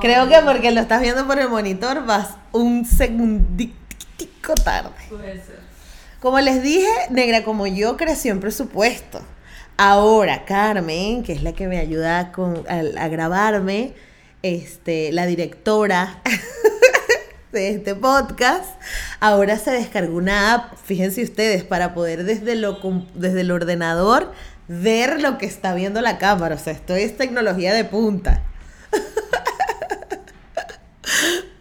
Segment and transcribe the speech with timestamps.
[0.00, 4.90] Creo que porque lo estás viendo por el monitor vas un segunditico tarde.
[5.08, 5.60] Puede ser.
[6.20, 9.20] Como les dije, Negra como yo creció en presupuesto.
[9.76, 13.92] Ahora Carmen, que es la que me ayuda con, a, a grabarme,
[14.42, 16.20] este, la directora
[17.52, 18.80] de este podcast,
[19.20, 22.78] ahora se descargó una app, fíjense ustedes, para poder desde, lo,
[23.14, 24.32] desde el ordenador
[24.68, 26.54] ver lo que está viendo la cámara.
[26.54, 28.42] O sea, esto es tecnología de punta.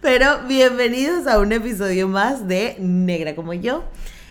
[0.06, 3.84] Pero bienvenidos a un episodio más de Negra como yo.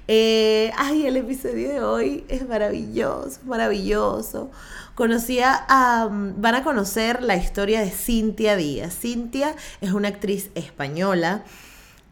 [0.07, 4.53] Eh, ay, el episodio de hoy es maravilloso, maravilloso.
[4.95, 8.95] Conocí a, a- van a conocer la historia de Cintia Díaz.
[8.97, 11.43] Cintia es una actriz española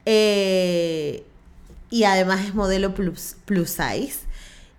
[0.06, 1.22] eh,
[1.88, 4.26] y además es modelo plus, plus size.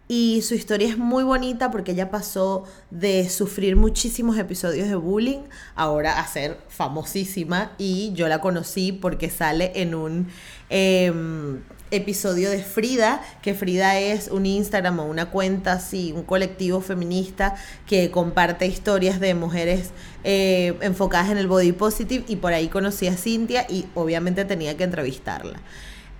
[0.07, 5.44] Y su historia es muy bonita porque ella pasó de sufrir muchísimos episodios de bullying
[5.75, 7.71] ahora a ser famosísima.
[7.77, 10.27] Y yo la conocí porque sale en un
[10.69, 16.81] em, episodio de Frida, que Frida es un Instagram o una cuenta así, un colectivo
[16.81, 17.55] feminista
[17.88, 19.92] que comparte historias de mujeres
[20.25, 22.25] eh, enfocadas en el body positive.
[22.27, 25.61] Y por ahí conocí a Cintia y obviamente tenía que entrevistarla.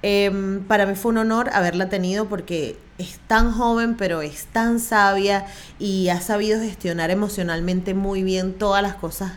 [0.05, 4.81] Em, para mí fue un honor haberla tenido porque es tan joven, pero es tan
[4.81, 5.45] sabia
[5.79, 9.31] y ha sabido gestionar emocionalmente muy bien todas las cosas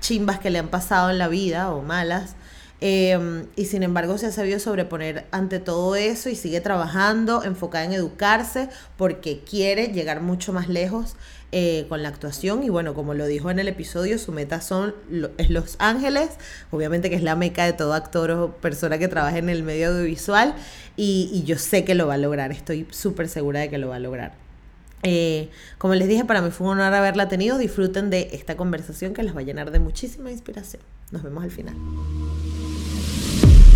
[0.00, 2.36] chimbas que le han pasado en la vida o malas.
[2.82, 7.84] Em, y sin embargo se ha sabido sobreponer ante todo eso y sigue trabajando, enfocada
[7.84, 8.68] en educarse
[8.98, 11.16] porque quiere llegar mucho más lejos
[11.52, 12.62] eh, con la actuación.
[12.62, 14.94] Y bueno, como lo dijo en el episodio, su meta son
[15.38, 16.30] es Los Ángeles,
[16.70, 19.88] obviamente que es la meca de todo actor o persona que trabaja en el medio
[19.88, 20.54] audiovisual.
[20.96, 23.88] Y, y yo sé que lo va a lograr, estoy súper segura de que lo
[23.88, 24.50] va a lograr.
[25.02, 27.58] Eh, como les dije, para mí fue un honor haberla tenido.
[27.58, 30.82] Disfruten de esta conversación que les va a llenar de muchísima inspiración.
[31.10, 31.74] Nos vemos al final.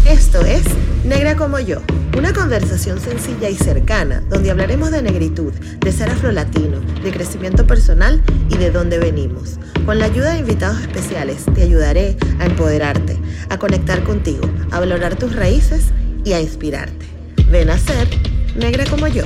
[0.07, 0.65] Esto es
[1.07, 1.81] Negra como yo,
[2.19, 8.23] una conversación sencilla y cercana donde hablaremos de negritud, de ser afrolatino, de crecimiento personal
[8.51, 9.59] y de dónde venimos.
[9.87, 15.17] Con la ayuda de invitados especiales te ayudaré a empoderarte, a conectar contigo, a valorar
[15.17, 15.87] tus raíces
[16.23, 17.07] y a inspirarte.
[17.49, 18.07] Ven a ser
[18.57, 19.25] negra como yo.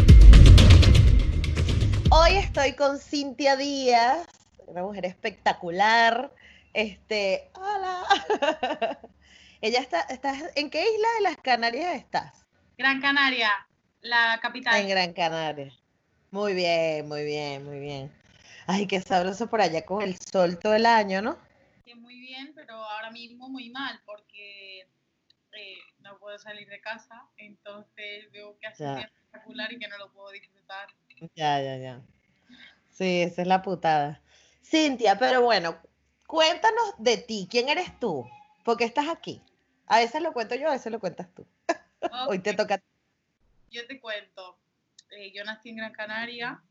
[2.10, 4.28] Hoy estoy con Cintia Díaz,
[4.68, 6.30] una mujer espectacular.
[6.72, 9.00] Este, hola.
[9.60, 12.46] Ella está, ¿estás en qué isla de las Canarias estás?
[12.76, 13.50] Gran Canaria,
[14.02, 14.80] la capital.
[14.80, 15.72] En Gran Canaria.
[16.30, 18.12] Muy bien, muy bien, muy bien.
[18.68, 21.38] Ay, qué sabroso por allá con el sol todo el año, ¿no?
[21.84, 24.82] Que muy bien, pero ahora mismo muy mal porque
[25.52, 29.00] eh, no puedo salir de casa, entonces veo que hace Ya.
[29.00, 30.88] espectacular y que no lo puedo disfrutar.
[31.34, 32.02] Ya, ya, ya.
[32.90, 34.22] Sí, esa es la putada.
[34.62, 35.78] Cintia, pero bueno,
[36.28, 37.48] cuéntanos de ti.
[37.50, 38.24] ¿Quién eres tú?
[38.64, 39.42] ¿Por qué estás aquí?
[39.88, 41.46] A veces lo cuento yo, a veces lo cuentas tú.
[42.28, 42.80] Hoy te toca.
[43.70, 44.58] Yo te cuento,
[45.10, 46.62] eh, yo nací en Gran Canaria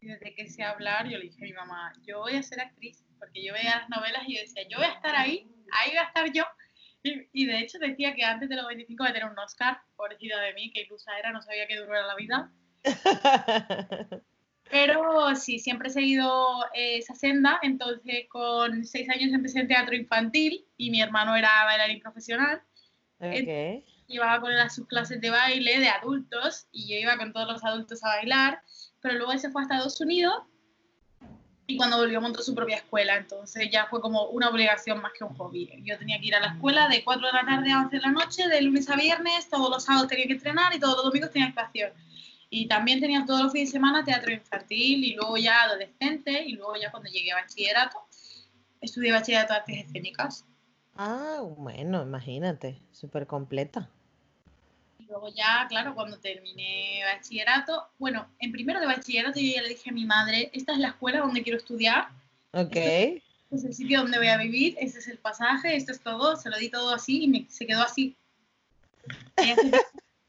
[0.00, 2.60] y desde que sé hablar yo le dije a mi mamá, yo voy a ser
[2.60, 5.90] actriz, porque yo veía las novelas y yo decía, yo voy a estar ahí, ahí
[5.90, 6.44] voy a estar yo.
[7.02, 9.80] Y, y de hecho decía que antes de los 25 voy a tener un Oscar,
[9.96, 12.50] pobrecita de mí, que ilusa era, no sabía qué duro era la vida.
[14.70, 17.58] Pero sí, siempre he seguido eh, esa senda.
[17.62, 22.62] Entonces, con seis años empecé en teatro infantil y mi hermano era bailarín profesional.
[23.20, 23.84] Ok.
[24.06, 27.50] Llevaba con él a sus clases de baile de adultos y yo iba con todos
[27.50, 28.62] los adultos a bailar.
[29.00, 30.42] Pero luego él se fue a Estados Unidos
[31.66, 33.16] y cuando volvió montó su propia escuela.
[33.16, 35.70] Entonces ya fue como una obligación más que un hobby.
[35.84, 38.02] Yo tenía que ir a la escuela de 4 de la tarde a 11 de
[38.02, 41.04] la noche, de lunes a viernes, todos los sábados tenía que entrenar y todos los
[41.04, 41.92] domingos tenía actuación.
[42.56, 46.52] Y también tenía todos los fines de semana teatro infantil y luego ya adolescente y
[46.52, 47.98] luego ya cuando llegué a bachillerato,
[48.80, 50.44] estudié bachillerato de artes escénicas.
[50.94, 53.90] Ah, bueno, imagínate, súper completa.
[55.00, 59.70] Y luego ya, claro, cuando terminé bachillerato, bueno, en primero de bachillerato yo ya le
[59.70, 62.06] dije a mi madre, esta es la escuela donde quiero estudiar,
[62.52, 62.76] Ok.
[62.76, 66.36] este es el sitio donde voy a vivir, este es el pasaje, esto es todo,
[66.36, 68.16] se lo di todo así y me, se quedó así.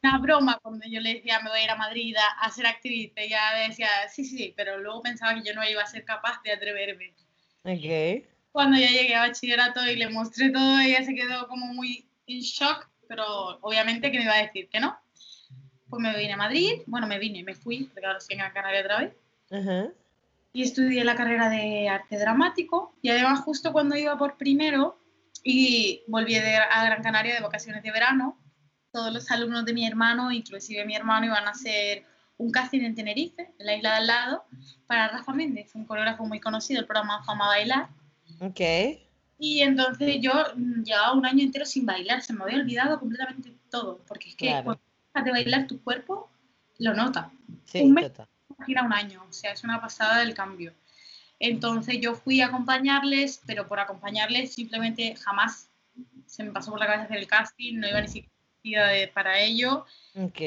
[0.06, 2.68] Una broma cuando yo le decía me voy a ir a Madrid a, a ser
[2.68, 6.06] actriz, ella decía sí, sí, sí, pero luego pensaba que yo no iba a ser
[6.06, 7.16] capaz de atreverme.
[7.64, 8.24] Ok.
[8.52, 12.40] Cuando ya llegué a bachillerato y le mostré todo, ella se quedó como muy en
[12.40, 14.96] shock, pero obviamente que me iba a decir que no.
[15.90, 18.54] Pues me vine a Madrid, bueno, me vine, me fui, porque ahora estoy en Gran
[18.54, 19.14] Canaria otra vez,
[19.52, 19.88] Ajá.
[20.54, 25.00] y estudié la carrera de arte dramático, y además justo cuando iba por primero
[25.44, 28.38] y volví a Gran Canaria de vacaciones de verano,
[28.96, 32.06] todos los alumnos de mi hermano, inclusive mi hermano, iban a hacer
[32.38, 34.46] un casting en Tenerife, en la isla de al lado,
[34.88, 37.90] para Rafa Méndez, un coreógrafo muy conocido, el programa Fama Bailar.
[38.40, 38.62] Ok.
[39.38, 43.54] Y entonces yo mm, llevaba un año entero sin bailar, se me había olvidado completamente
[43.70, 44.64] todo, porque es que Claro.
[44.64, 44.82] cuando
[45.14, 46.30] dejas de bailar tu cuerpo
[46.80, 47.32] lo nota.
[47.66, 48.10] Sí, Un mes.
[48.58, 50.74] Imagina un año, o sea, es una pasada del cambio.
[51.40, 55.70] Entonces yo fui a acompañarles, pero por acompañarles simplemente jamás
[56.28, 58.35] se me pasó por la cabeza hacer el casting, no iba ni siquiera
[58.66, 59.86] vestida de- para ello.
[60.16, 60.42] Ok.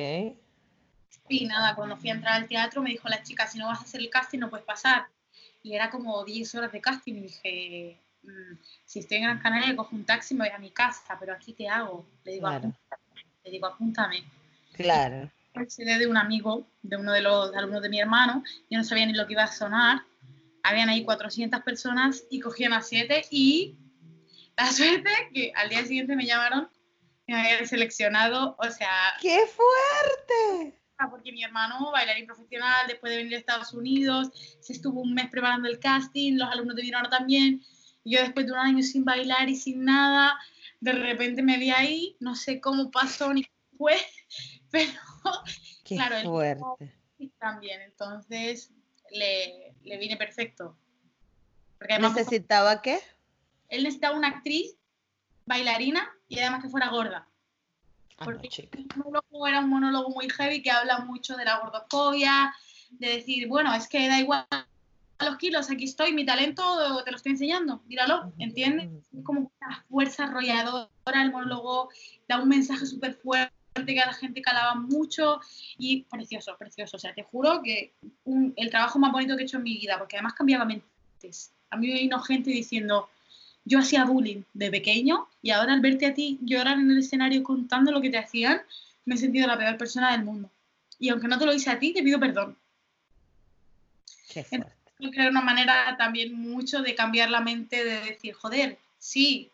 [1.30, 3.80] Y nada, cuando fui a entrar al teatro me dijo la chica, si no vas
[3.80, 5.06] a hacer el casting no puedes pasar.
[5.62, 9.76] Y era como 10 horas de casting y dije, "Mm, si estoy en Gran Canaria
[9.76, 12.06] cojo un taxi y me voy a mi casa, pero aquí te hago.
[12.24, 12.72] Le digo, Claro.
[13.44, 14.24] Le digo, apúntame.
[14.72, 15.30] Claro.
[15.68, 19.06] CD de un amigo, de uno de los alumnos de mi hermano, yo no sabía
[19.06, 20.02] ni lo que iba a sonar,
[20.62, 23.74] habían ahí 400 personas y cogían a 7 y
[24.56, 24.66] la
[25.06, 26.68] suerte que al día siguiente me llamaron
[27.28, 28.90] me habían seleccionado, o sea,
[29.20, 30.74] ¡Qué fuerte!
[31.12, 34.30] porque mi hermano, bailarín profesional, después de venir a Estados Unidos,
[34.60, 37.62] se estuvo un mes preparando el casting, los alumnos de mi hermano también,
[38.02, 40.36] y yo después de un año sin bailar y sin nada,
[40.80, 43.46] de repente me vi ahí, no sé cómo pasó ni
[43.76, 43.96] fue,
[44.70, 44.90] pero
[45.84, 46.94] ¡Qué Claro, fuerte!
[47.38, 48.72] También, entonces
[49.12, 50.76] le, le vine perfecto.
[51.78, 52.98] Porque ¿Necesitaba qué?
[53.68, 54.76] él necesitaba una actriz,
[55.48, 57.26] bailarina y además que fuera gorda.
[58.18, 58.78] Ah, Porque chica.
[58.78, 62.54] el monólogo era un monólogo muy heavy que habla mucho de la gordofobia,
[62.90, 64.46] de decir, bueno, es que da igual
[65.20, 66.62] los kilos, aquí estoy, mi talento
[67.04, 68.88] te lo estoy enseñando, míralo, ¿entiendes?
[69.12, 70.88] Es como una fuerza arrolladora
[71.22, 71.88] el monólogo,
[72.28, 73.52] da un mensaje súper fuerte
[73.84, 75.40] que a la gente calaba mucho
[75.76, 76.96] y precioso, precioso.
[76.96, 79.76] O sea, te juro que un- el trabajo más bonito que he hecho en mi
[79.76, 81.52] vida, porque además cambiaba mentes.
[81.70, 83.08] A mí me vino gente diciendo,
[83.68, 87.42] yo hacía bullying de pequeño y ahora al verte a ti llorar en el escenario
[87.42, 88.62] contando lo que te hacían,
[89.04, 90.50] me he sentido la peor persona del mundo.
[90.98, 92.56] Y aunque no te lo hice a ti, te pido perdón.
[94.32, 94.72] ¡Qué fuerte!
[94.98, 99.50] Yo creo una manera también mucho de cambiar la mente, de decir, joder, sí,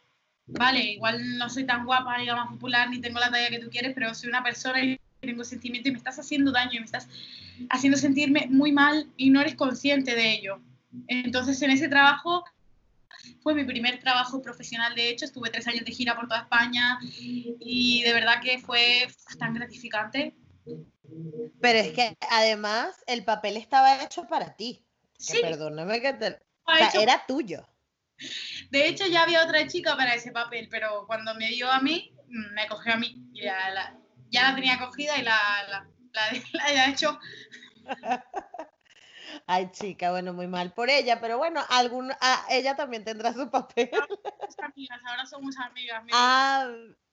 [0.46, 3.58] vale, igual no soy tan guapa ni la más popular, ni tengo la talla que
[3.58, 6.78] tú quieres, pero soy una persona y tengo sentimiento y me estás haciendo daño y
[6.78, 7.08] me estás
[7.69, 10.60] haciendo sentirme muy mal y no eres consciente de ello.
[11.08, 12.44] Entonces, en ese trabajo
[13.42, 16.98] fue mi primer trabajo profesional, de hecho, estuve tres años de gira por toda España
[17.10, 19.06] y de verdad que fue
[19.38, 20.36] tan gratificante.
[21.60, 24.84] Pero es que además el papel estaba hecho para ti.
[25.18, 26.40] Que Sí, perdóname que te...
[26.64, 27.66] O ha sea, hecho era tuyo.
[28.70, 32.14] De hecho, ya había otra chica para ese papel, pero cuando me dio a mí,
[32.28, 33.14] mm, me cogió a mí.
[33.32, 33.98] Y ya la,
[34.30, 35.38] ya la tenía cogida y la,
[35.68, 36.22] la, la,
[36.52, 37.18] la había hecho.
[39.46, 43.50] Ay, chica, bueno, muy mal por ella, pero bueno, algún, ah, ella también tendrá su
[43.50, 43.90] papel.
[44.58, 46.02] Amigas, ahora somos amigas.
[46.04, 46.70] Mira, Ah,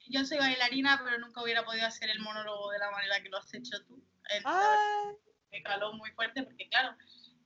[0.08, 3.38] Yo soy bailarina, pero nunca hubiera podido hacer el monólogo de la manera que lo
[3.38, 3.96] has hecho tú.
[4.30, 5.12] Entonces, ah,
[5.52, 6.96] me caló muy fuerte porque, claro,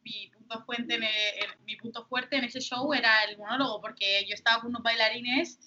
[0.03, 4.25] mi punto, fuerte en en- mi punto fuerte en ese show era el monólogo, porque
[4.27, 5.59] yo estaba con unos bailarines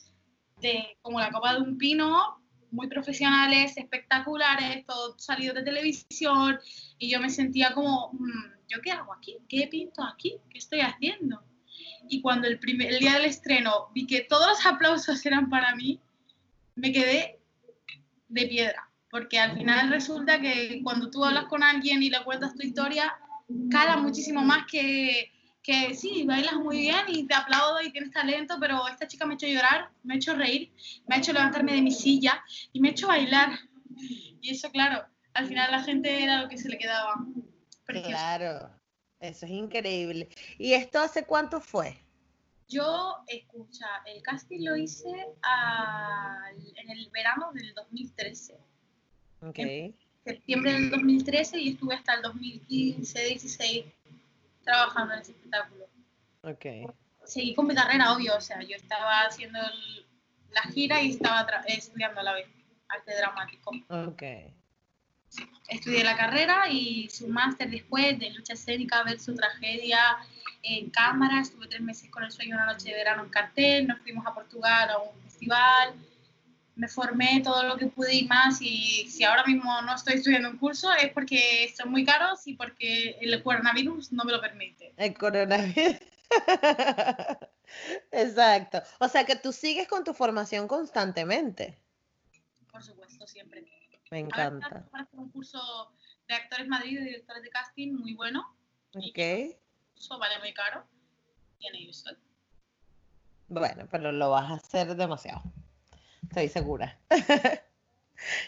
[0.61, 6.59] de, como la copa de un pino, muy profesionales, espectaculares, todo salido de televisión,
[6.99, 9.37] y yo me sentía como, "Mm, ¿yo qué hago aquí?
[9.49, 10.37] ¿Qué pinto aquí?
[10.51, 11.43] ¿Qué estoy haciendo?
[12.09, 15.75] Y cuando el, primer, el día del estreno vi que todos los aplausos eran para
[15.75, 16.01] mí,
[16.75, 17.39] me quedé
[18.29, 22.55] de piedra, porque al final resulta que cuando tú hablas con alguien y le cuentas
[22.55, 23.17] tu historia,
[23.71, 25.33] cala muchísimo más que,
[25.69, 29.35] que sí, bailas muy bien y te aplaudo y tienes talento, pero esta chica me
[29.35, 30.73] ha hecho llorar, me ha hecho reír,
[31.07, 33.51] me ha hecho levantarme de mi silla y me ha hecho bailar.
[34.41, 37.17] Y eso, claro, al final la gente era lo que se le quedaba.
[37.85, 38.09] Precioso.
[38.09, 38.71] claro,
[39.21, 40.31] eso es increíble.
[40.57, 41.99] ¿Y esto hace cuánto fue?
[42.67, 48.57] Yo, escucha, el casting lo hice en el verano del 2013.
[49.43, 49.59] Ok,
[50.25, 53.98] septiembre del 2013 y estuve hasta el 2015-16
[54.73, 55.87] trabajando en ese espectáculo.
[56.43, 56.67] ok.
[57.25, 60.07] Seguí con mi carrera, obvio, o sea, yo estaba haciendo el-
[60.51, 62.47] la gira y estaba tra- estudiando a la vez
[62.89, 63.71] arte dramático.
[63.89, 64.23] Ok.
[65.69, 70.01] Estudié la carrera y un máster después de lucha escénica versus tragedia
[70.63, 71.41] en cámara.
[71.41, 73.87] Estuve tres meses con el sueño una noche de verano en cartel.
[73.87, 75.95] Nos fuimos a Portugal a un festival.
[76.79, 78.63] Me formé todo lo que pude y más.
[78.63, 82.55] Y si ahora mismo no estoy estudiando un curso es porque son muy caros y
[82.55, 84.95] porque el coronavirus no me lo permite.
[84.97, 85.97] El coronavirus.
[88.13, 88.81] Exacto.
[89.01, 91.77] O sea que tú sigues con tu formación constantemente.
[92.71, 93.63] Por supuesto, siempre.
[94.11, 94.87] Me Ahora encanta.
[94.93, 95.93] hacer un curso
[96.29, 98.57] de actores Madrid, de directores de casting, muy bueno.
[98.95, 99.19] Ok.
[99.19, 100.87] Eso vale muy caro.
[101.61, 102.17] Estoy.
[103.49, 105.43] Bueno, pero lo vas a hacer demasiado.
[106.29, 106.99] Estoy segura.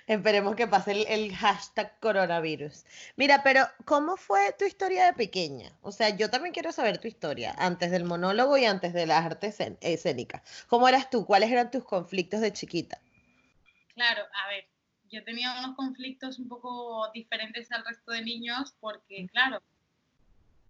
[0.07, 2.85] Esperemos que pase el, el, hashtag coronavirus.
[3.17, 5.71] Mira, pero ¿cómo fue tu historia de pequeña?
[5.81, 9.25] O sea, yo también quiero saber tu historia, antes del monólogo y antes de las
[9.25, 10.43] artes escénicas.
[10.67, 11.25] ¿Cómo eras tú?
[11.25, 13.01] ¿Cuáles eran tus conflictos de chiquita?
[13.95, 14.67] Claro, a ver,
[15.11, 19.63] yo tenía unos conflictos un poco diferentes al resto de niños porque, claro,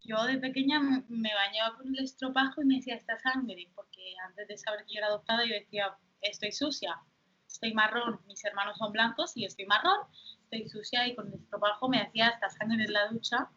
[0.02, 4.49] yo de pequeña me bañaba con el estropajo y me decía esta sangre, porque antes
[4.49, 7.00] de saber que yo era adoptada yo decía, estoy sucia,
[7.46, 9.98] estoy marrón, mis hermanos son blancos y estoy marrón,
[10.44, 13.48] estoy sucia y con el estropajo me hacía esta sangre en la ducha.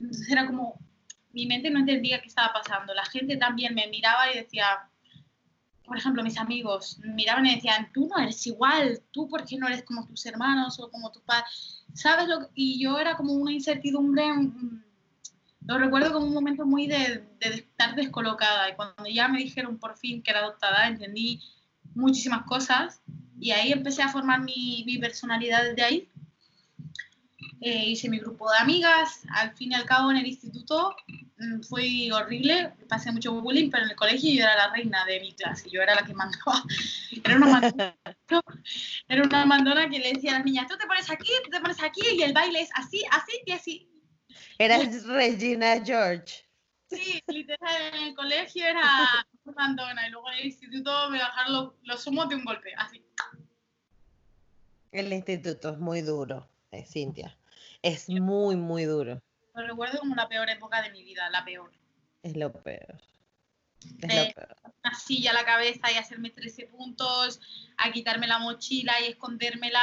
[0.00, 0.78] Entonces era como,
[1.32, 2.94] mi mente no entendía qué estaba pasando.
[2.94, 4.90] La gente también me miraba y decía,
[5.84, 9.66] por ejemplo, mis amigos miraban y decían, tú no eres igual, tú por qué no
[9.66, 11.46] eres como tus hermanos o como tu padre,
[11.94, 12.28] ¿sabes?
[12.28, 14.24] Lo y yo era como una incertidumbre
[15.68, 19.78] lo recuerdo como un momento muy de, de, estar descolocada y cuando ya me dijeron
[19.78, 21.42] por fin que era adoptada entendí
[21.98, 23.00] muchísimas cosas
[23.40, 26.08] y ahí empecé a formar mi, mi personalidad desde ahí.
[27.60, 30.94] Eh, hice mi grupo de amigas, al fin y al cabo en el instituto
[31.38, 35.18] mmm, fue horrible, pasé mucho bullying, pero en el colegio yo era la reina de
[35.20, 36.62] mi clase, yo era la que mandaba.
[37.24, 37.96] Era una mandona,
[39.08, 41.60] era una mandona que le decía a las niñas, tú te pones aquí, tú te
[41.60, 43.90] pones aquí y el baile es así, así y así.
[44.58, 46.47] Eras Regina George.
[46.90, 51.72] Sí, literal, en el colegio era mandona y luego en el instituto me bajaron los,
[51.82, 53.04] los humos de un golpe, así.
[54.92, 57.36] El instituto es muy duro, eh, Cintia.
[57.82, 59.20] Es muy, muy duro.
[59.54, 61.70] Lo recuerdo como la peor época de mi vida, la peor.
[62.22, 63.00] Es lo peor.
[64.00, 64.56] Es eh, lo peor.
[64.84, 67.40] Una silla a la cabeza y hacerme 13 puntos,
[67.76, 69.80] a quitarme la mochila y escondérmela,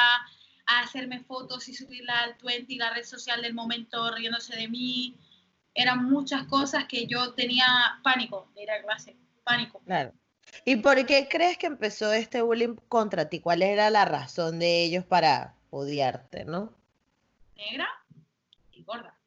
[0.66, 5.16] a hacerme fotos y subirla al 20, la red social del momento, riéndose de mí.
[5.76, 7.66] Eran muchas cosas que yo tenía
[8.02, 9.82] pánico de ir a clase, pánico.
[9.86, 10.14] Claro.
[10.64, 13.40] ¿Y por qué crees que empezó este bullying contra ti?
[13.42, 16.74] ¿Cuál era la razón de ellos para odiarte, no?
[17.56, 17.88] Negra
[18.72, 19.18] y gorda.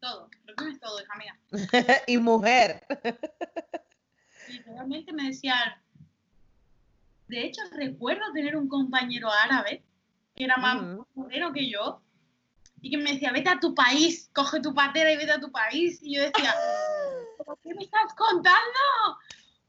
[0.00, 0.28] Todo.
[0.44, 1.38] Resumes todo, hija mía.
[2.06, 2.86] y mujer.
[4.48, 5.74] Literalmente me decían.
[7.28, 9.82] De hecho, recuerdo tener un compañero árabe
[10.36, 12.02] que era más moreno que yo,
[12.86, 15.50] y que me decía, vete a tu país, coge tu patera y vete a tu
[15.50, 15.98] país.
[16.02, 16.54] Y yo decía,
[17.64, 18.78] qué me estás contando?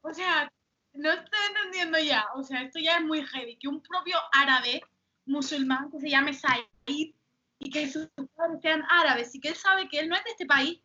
[0.01, 0.53] O sea,
[0.93, 2.27] no estoy entendiendo ya.
[2.35, 3.57] O sea, esto ya es muy heavy.
[3.57, 4.83] Que un propio árabe
[5.25, 9.89] musulmán que se llame Said y que sus padres sean árabes y que él sabe
[9.89, 10.79] que él no es de este país,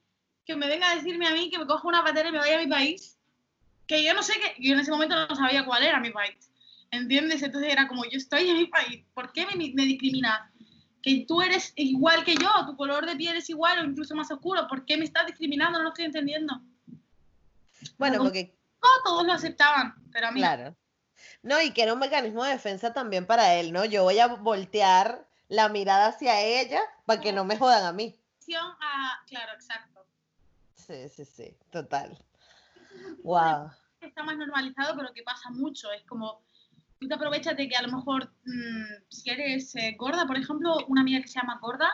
[0.47, 2.57] que me venga a decirme a mí que me coja una patera y me vaya
[2.57, 3.19] a mi país.
[3.87, 6.51] Que yo no sé que, yo en ese momento no sabía cuál era mi país.
[6.91, 7.43] ¿Entiendes?
[7.43, 10.52] Entonces era como, yo estoy en mi país, ¿por qué me, me discriminas?
[11.03, 14.31] Que tú eres igual que yo, tu color de piel es igual o incluso más
[14.31, 15.79] oscuro, ¿por qué me estás discriminando?
[15.79, 16.61] No lo estoy entendiendo.
[17.99, 18.57] Bueno, porque...
[18.83, 20.41] No, todos lo aceptaban, pero a mí...
[20.41, 20.77] Claro.
[21.43, 23.85] No, y que era un mecanismo de defensa también para él, ¿no?
[23.85, 28.17] Yo voy a voltear la mirada hacia ella para que no me jodan a mí.
[28.81, 29.23] A...
[29.27, 30.05] Claro, exacto.
[30.75, 32.19] Sí, sí, sí, total.
[33.23, 33.71] Wow.
[34.01, 35.91] Está más normalizado, pero que pasa mucho.
[35.93, 36.43] Es como,
[37.03, 40.77] tú te aprovechas de que a lo mejor mmm, si eres eh, gorda, por ejemplo,
[40.89, 41.91] una amiga que se llama gorda,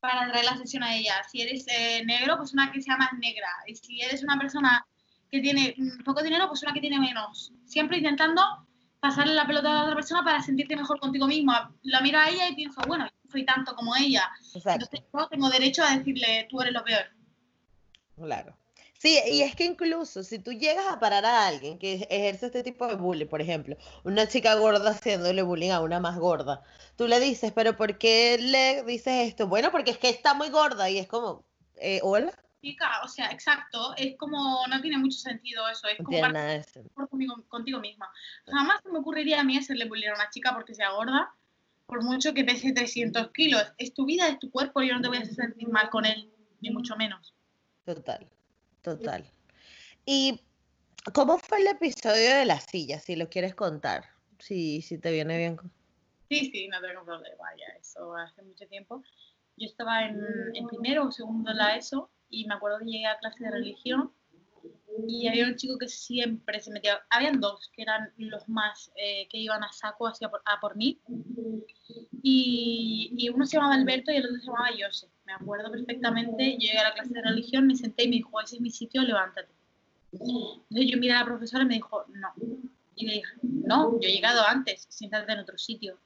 [0.00, 1.22] para traer la sesión a ella.
[1.30, 3.48] Si eres eh, negro, pues una que se llama negra.
[3.66, 4.86] Y si eres una persona
[5.30, 7.52] que tiene mm, poco dinero, pues una que tiene menos.
[7.66, 8.42] Siempre intentando
[8.98, 11.74] pasarle la pelota a la otra persona para sentirte mejor contigo misma.
[11.82, 14.30] La miro a ella y pienso, bueno, yo soy tanto como ella.
[14.54, 14.84] Exacto.
[14.84, 17.04] Entonces yo tengo derecho a decirle, tú eres lo peor.
[18.16, 18.56] Claro.
[19.00, 22.62] Sí, y es que incluso si tú llegas a parar a alguien que ejerce este
[22.62, 26.62] tipo de bullying, por ejemplo, una chica gorda haciéndole bullying a una más gorda,
[26.96, 29.46] tú le dices, pero ¿por qué le dices esto?
[29.46, 32.30] Bueno, porque es que está muy gorda y es como, eh, hola.
[32.60, 37.42] Chica, o sea, exacto, es como, no tiene mucho sentido eso, es como para, contigo,
[37.48, 38.12] contigo, misma.
[38.48, 41.32] Jamás me ocurriría a mí hacerle bullying a una chica porque sea gorda,
[41.86, 43.64] por mucho que pese 300 kilos.
[43.78, 46.04] Es tu vida, es tu cuerpo, yo no te voy a hacer sentir mal con
[46.04, 46.30] él,
[46.60, 47.34] ni mucho menos.
[47.86, 48.28] Total.
[48.82, 49.24] Total.
[50.04, 50.40] ¿Y
[51.12, 52.98] cómo fue el episodio de la silla?
[52.98, 54.04] Si lo quieres contar,
[54.38, 55.58] si, si te viene bien.
[56.28, 59.02] Sí, sí, no tengo problema, ya, eso hace mucho tiempo.
[59.56, 60.18] Yo estaba en,
[60.54, 64.12] en primero o segundo la ESO y me acuerdo que llegué a clase de religión
[65.06, 69.28] y había un chico que siempre se metía, habían dos que eran los más eh,
[69.28, 71.00] que iban a saco hacia por, a por mí
[72.22, 75.08] y, y, uno se llamaba Alberto y el otro se llamaba Jose.
[75.24, 78.56] Me acuerdo perfectamente, llegué a la clase de religión, me senté y me dijo, ese
[78.56, 79.52] es mi sitio, levántate.
[80.12, 82.32] Entonces yo miré a la profesora y me dijo, no.
[82.96, 85.98] Y le dije, no, yo he llegado antes, siéntate en otro sitio.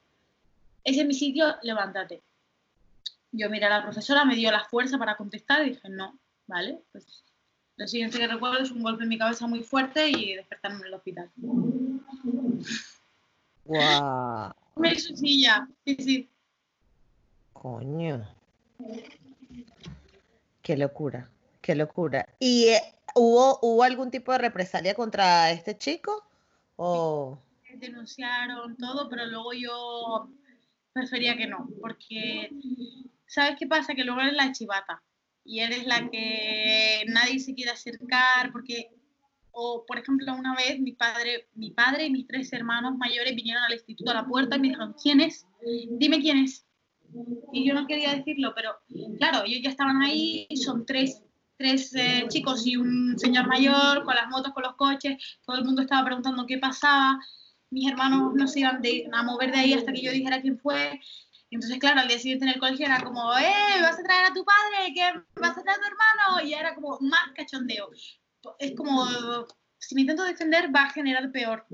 [0.84, 2.22] Ese es mi sitio, levántate.
[3.32, 6.82] Yo miré a la profesora, me dio la fuerza para contestar y dije, no, ¿vale?
[6.92, 7.24] Pues
[7.76, 10.86] lo siguiente que recuerdo es un golpe en mi cabeza muy fuerte y despertarme en
[10.86, 11.30] el hospital.
[13.64, 14.52] Guau.
[14.76, 15.68] Me su silla.
[15.84, 16.30] Sí, sí.
[17.52, 18.26] Coño.
[20.62, 21.28] Qué locura,
[21.60, 22.28] qué locura.
[22.38, 22.80] ¿Y eh,
[23.14, 26.24] hubo, hubo algún tipo de represalia contra este chico?
[26.76, 27.38] ¿O
[27.74, 30.28] Denunciaron todo, pero luego yo
[30.92, 32.50] prefería que no, porque
[33.26, 33.94] ¿sabes qué pasa?
[33.94, 35.02] Que luego eres la chivata
[35.44, 38.90] y eres la que nadie se quiere acercar porque
[39.52, 43.62] o por ejemplo una vez mi padre mi padre y mis tres hermanos mayores vinieron
[43.62, 45.46] al instituto a la puerta y me dijeron quién es
[45.98, 46.66] dime quién es
[47.52, 48.70] y yo no quería decirlo pero
[49.18, 51.22] claro ellos ya estaban ahí son tres
[51.56, 55.64] tres eh, chicos y un señor mayor con las motos con los coches todo el
[55.64, 57.18] mundo estaba preguntando qué pasaba
[57.70, 60.58] mis hermanos no se iban de- a mover de ahí hasta que yo dijera quién
[60.58, 60.98] fue
[61.54, 63.80] entonces, claro, al día siguiente en el colegio era como, ¡eh!
[63.80, 64.92] ¿Vas a traer a tu padre?
[64.94, 65.40] ¿Qué?
[65.40, 66.46] ¿Vas a traer a tu hermano?
[66.46, 67.90] Y era como más cachondeo.
[68.58, 69.06] Es como,
[69.78, 71.64] si me intento defender, va a generar peor.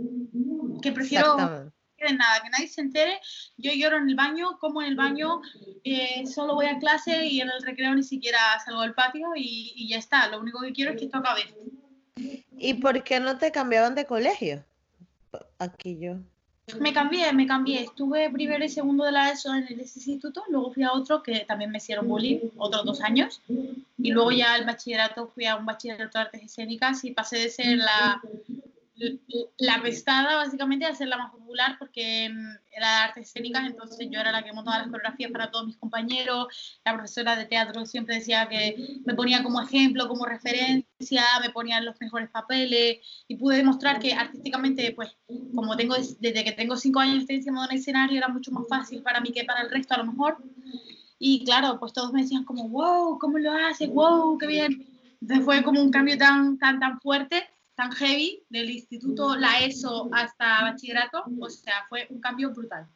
[0.82, 3.20] Que prefiero de nada, que nadie se entere.
[3.56, 5.40] Yo lloro en el baño, como en el baño,
[5.84, 9.72] eh, solo voy a clase y en el recreo ni siquiera salgo del patio y,
[9.76, 10.28] y ya está.
[10.28, 11.42] Lo único que quiero es que esto acabe.
[12.56, 14.64] ¿Y por qué no te cambiaban de colegio?
[15.58, 16.16] Aquí yo.
[16.78, 17.82] Me cambié, me cambié.
[17.82, 21.40] Estuve primero y segundo de la ESO en el instituto, luego fui a otro que
[21.40, 25.66] también me hicieron bullying, otros dos años, y luego ya al bachillerato fui a un
[25.66, 28.20] bachillerato de artes escénicas y pasé de ser la,
[29.58, 34.20] la pestada básicamente a ser la más popular porque mm, era artes escénicas, entonces yo
[34.20, 38.16] era la que montaba las coreografías para todos mis compañeros, la profesora de teatro siempre
[38.16, 43.56] decía que me ponía como ejemplo, como referencia, me ponían los mejores papeles y pude
[43.56, 45.16] demostrar que artísticamente, pues
[45.54, 48.50] como tengo des- desde que tengo cinco años estoy encima de un escenario, era mucho
[48.52, 50.38] más fácil para mí que para el resto a lo mejor.
[51.18, 53.88] Y claro, pues todos me decían como, wow, ¿cómo lo haces?
[53.90, 54.86] Wow, qué bien.
[55.20, 57.44] Entonces fue como un cambio tan, tan, tan fuerte,
[57.80, 61.24] tan heavy, del instituto, la ESO hasta bachillerato.
[61.40, 62.86] O sea, fue un cambio brutal.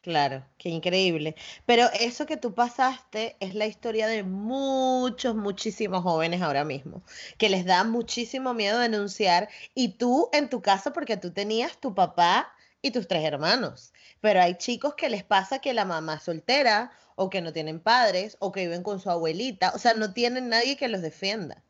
[0.00, 1.36] Claro, qué increíble.
[1.64, 7.02] Pero eso que tú pasaste es la historia de muchos, muchísimos jóvenes ahora mismo,
[7.38, 9.48] que les da muchísimo miedo denunciar.
[9.74, 13.92] Y tú, en tu caso, porque tú tenías tu papá y tus tres hermanos.
[14.20, 17.78] Pero hay chicos que les pasa que la mamá es soltera, o que no tienen
[17.78, 19.70] padres, o que viven con su abuelita.
[19.76, 21.62] O sea, no tienen nadie que los defienda.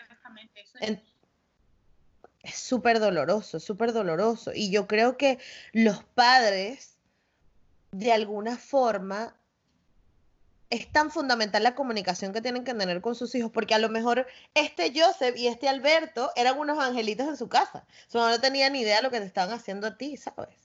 [0.00, 0.60] Exactamente.
[0.60, 1.09] Eso es- En-
[2.42, 4.52] es súper doloroso, súper doloroso.
[4.54, 5.38] Y yo creo que
[5.72, 6.96] los padres,
[7.92, 9.34] de alguna forma,
[10.70, 13.88] es tan fundamental la comunicación que tienen que tener con sus hijos, porque a lo
[13.88, 17.84] mejor este Joseph y este Alberto eran unos angelitos en su casa.
[18.06, 20.56] Su mamá no tenía ni idea de lo que te estaban haciendo a ti, ¿sabes?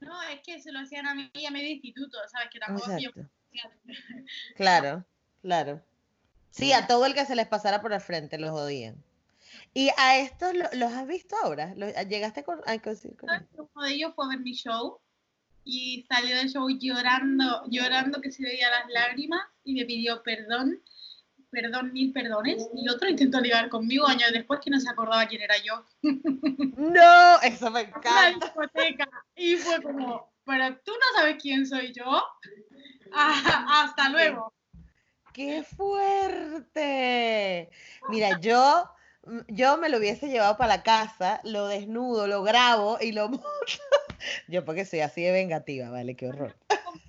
[0.00, 2.48] No, es que se lo hacían a mí y a medio instituto, ¿sabes?
[2.52, 3.10] Que tampoco yo...
[4.54, 5.04] Claro,
[5.42, 5.82] claro.
[6.50, 9.02] Sí, a todo el que se les pasara por el frente los odian.
[9.78, 11.72] ¿Y a estos lo- los has visto ahora?
[11.76, 13.48] ¿Los- ¿Llegaste con, a coincidir con ellos?
[13.74, 14.98] Uno de ellos fue a ver mi show
[15.62, 20.82] y salió del show llorando, llorando que se veía las lágrimas y me pidió perdón,
[21.50, 22.68] perdón, mil perdones.
[22.74, 25.84] Y otro intentó ligar conmigo años después que no se acordaba quién era yo.
[26.76, 28.46] No, eso me encanta.
[28.46, 29.08] discoteca.
[29.36, 32.04] Y fue como, pero tú no sabes quién soy yo.
[33.12, 34.52] Ah, hasta luego.
[35.32, 37.70] ¡Qué fuerte!
[38.08, 38.90] Mira, yo,
[39.48, 43.48] yo me lo hubiese llevado para la casa, lo desnudo, lo grabo y lo monto.
[44.48, 46.16] Yo porque soy así de vengativa, ¿vale?
[46.16, 46.56] Qué horror.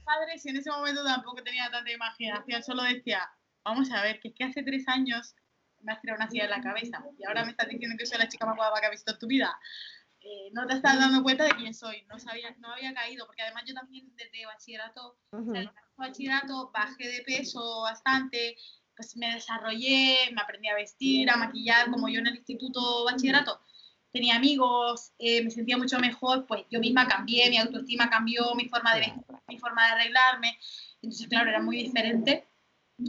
[0.03, 3.29] Padres y en ese momento tampoco tenía tanta imaginación, solo decía,
[3.63, 5.35] vamos a ver, que es que hace tres años
[5.81, 8.17] me has tirado una silla en la cabeza y ahora me estás diciendo que soy
[8.17, 9.57] la chica más guapa que has visto en tu vida.
[10.21, 13.41] Eh, no te estás dando cuenta de quién soy, no sabía, no había caído, porque
[13.41, 15.53] además yo también desde bachillerato, Ujú.
[15.53, 18.57] desde bachillerato bajé de peso bastante,
[18.99, 23.61] pues me desarrollé, me aprendí a vestir, a maquillar, como yo en el instituto bachillerato
[24.11, 28.67] tenía amigos, eh, me sentía mucho mejor, pues yo misma cambié, mi autoestima cambió, mi
[28.67, 30.59] forma de vestir, mi forma de arreglarme,
[31.01, 32.49] entonces claro, era muy diferente,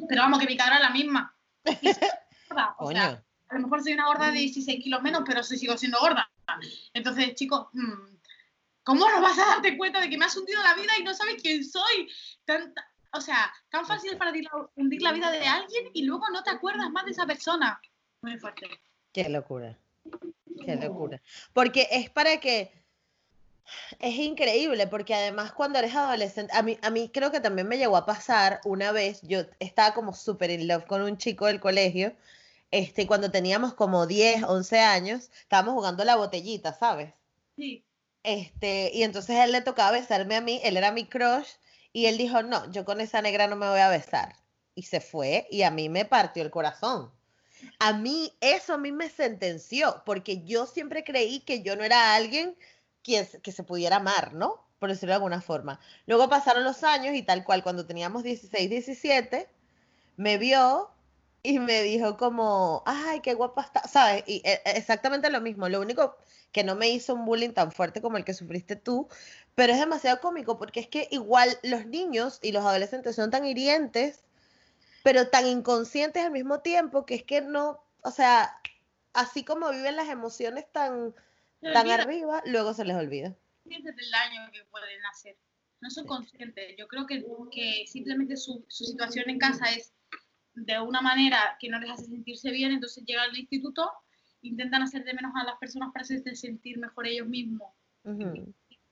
[0.09, 1.35] pero vamos, que mi cara era la misma.
[1.65, 1.75] Soy
[2.79, 5.77] o sea, a lo mejor soy una gorda de 16 kilos menos, pero sí sigo
[5.77, 6.31] siendo gorda.
[6.95, 8.17] Entonces, chicos, mm,
[8.85, 11.15] ¿cómo no vas a darte cuenta de que me has hundido la vida y no
[11.15, 12.09] sabes quién soy?
[12.45, 16.03] Tan- ta- o sea, tan fácil para ti la- hundir la vida de alguien y
[16.05, 17.81] luego no te acuerdas más de esa persona.
[18.23, 18.67] Muy fuerte.
[19.13, 19.77] Qué locura.
[20.65, 21.21] Qué locura.
[21.53, 22.73] Porque es para que.
[24.01, 27.79] Es increíble, porque además cuando eres adolescente, a mí, a mí creo que también me
[27.79, 31.61] llegó a pasar una vez, yo estaba como súper in love con un chico del
[31.61, 32.13] colegio,
[32.73, 37.13] este, cuando teníamos como 10, 11 años, estábamos jugando la botellita, ¿sabes?
[37.57, 37.85] Sí.
[38.25, 41.49] Este, y entonces él le tocaba besarme a mí, él era mi crush,
[41.93, 44.37] y él dijo, no, yo con esa negra no me voy a besar.
[44.75, 47.11] Y se fue, y a mí me partió el corazón.
[47.79, 52.15] A mí, eso a mí me sentenció, porque yo siempre creí que yo no era
[52.15, 52.57] alguien
[53.03, 54.65] que, que se pudiera amar, ¿no?
[54.79, 55.81] Por decirlo de alguna forma.
[56.07, 59.49] Luego pasaron los años y tal cual, cuando teníamos 16, 17,
[60.17, 60.91] me vio
[61.43, 64.25] y me dijo como, ay, qué guapa está, ¿sabes?
[64.27, 66.17] Y e, e, exactamente lo mismo, lo único
[66.53, 69.09] que no me hizo un bullying tan fuerte como el que sufriste tú,
[69.55, 73.45] pero es demasiado cómico porque es que igual los niños y los adolescentes son tan
[73.45, 74.25] hirientes,
[75.03, 78.61] pero tan inconscientes al mismo tiempo que es que no, o sea,
[79.13, 81.15] así como viven las emociones tan,
[81.61, 83.35] tan arriba, luego se les olvida.
[83.65, 85.37] Del daño que pueden hacer.
[85.81, 86.75] No son conscientes.
[86.77, 89.93] Yo creo que, que simplemente su, su situación en casa es
[90.55, 93.91] de una manera que no les hace sentirse bien, entonces llegan al instituto,
[94.43, 97.73] intentan hacer de menos a las personas para hacerse sentir mejor ellos mismos.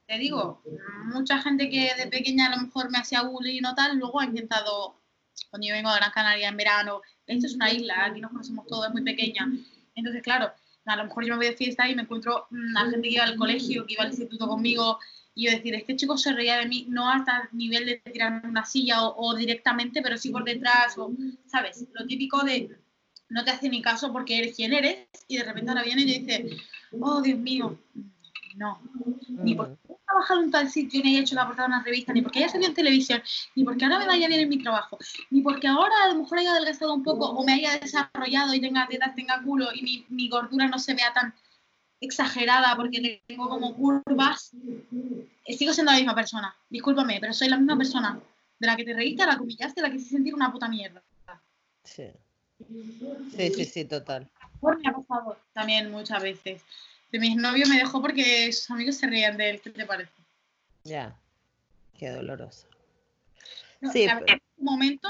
[0.06, 0.62] Te digo,
[1.04, 4.24] mucha gente que de pequeña a lo mejor me hacía bullying o tal, luego ha
[4.24, 5.00] intentado,
[5.50, 8.66] cuando yo vengo a Gran Canaria en verano, esto es una isla, aquí nos conocemos
[8.66, 9.46] todos, es muy pequeña.
[9.94, 10.50] Entonces, claro,
[10.86, 13.24] a lo mejor yo me voy de fiesta y me encuentro a gente que iba
[13.24, 14.98] al colegio, que iba al instituto conmigo,
[15.34, 18.48] y yo decir, este chico se reía de mí, no hasta el nivel de tirarme
[18.48, 21.12] una silla o, directamente, pero sí por detrás, o,
[21.46, 21.86] ¿sabes?
[21.92, 22.76] Lo típico de
[23.28, 26.18] no te hace ni caso porque eres quien eres, y de repente ahora viene y
[26.20, 26.56] dice,
[27.00, 27.78] oh Dios mío,
[28.56, 28.80] no,
[29.28, 32.12] ni porque he trabajado en tal sitio ni he hecho la portada de una revista,
[32.12, 33.22] ni porque haya salido en televisión,
[33.54, 34.98] ni porque ahora me vaya bien en mi trabajo,
[35.30, 38.60] ni porque ahora a lo mejor haya adelgazado un poco o me haya desarrollado y
[38.60, 41.34] tenga tetas, tenga culo y mi, mi gordura no se vea tan
[42.00, 44.52] exagerada porque tengo como curvas,
[45.44, 46.54] eh, sigo siendo la misma persona.
[46.68, 48.20] Discúlpame, pero soy la misma persona
[48.58, 51.02] de la que te reíste, la que humillaste, la que se sentir una puta mierda.
[51.84, 52.04] Sí.
[53.36, 54.28] Sí, sí, sí, total.
[55.52, 56.62] también muchas veces.
[57.10, 59.60] De mis novios me dejó porque sus amigos se reían de él.
[59.60, 60.12] ¿Qué te parece?
[60.84, 61.18] Ya.
[61.96, 62.68] Qué doloroso.
[63.92, 65.08] sí, En un momento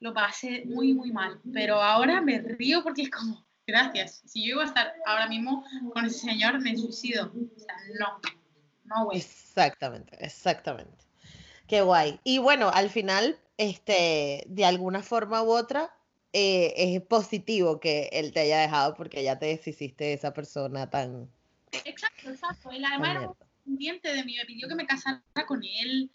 [0.00, 1.40] lo pasé muy, muy mal.
[1.52, 4.22] Pero ahora me río porque es como, gracias.
[4.26, 7.26] Si yo iba a estar ahora mismo con ese señor, me suicido.
[7.26, 8.20] O sea, no,
[8.84, 9.18] no, güey.
[9.18, 11.04] Exactamente, exactamente.
[11.66, 12.18] Qué guay.
[12.24, 15.94] Y bueno, al final, este, de alguna forma u otra,
[16.32, 20.88] eh, es positivo que él te haya dejado porque ya te deshiciste de esa persona
[20.88, 21.28] tan...
[21.84, 22.70] Exacto, exacto.
[22.70, 23.32] Él además era
[23.66, 26.10] un diente de mí, me pidió que me casara con él.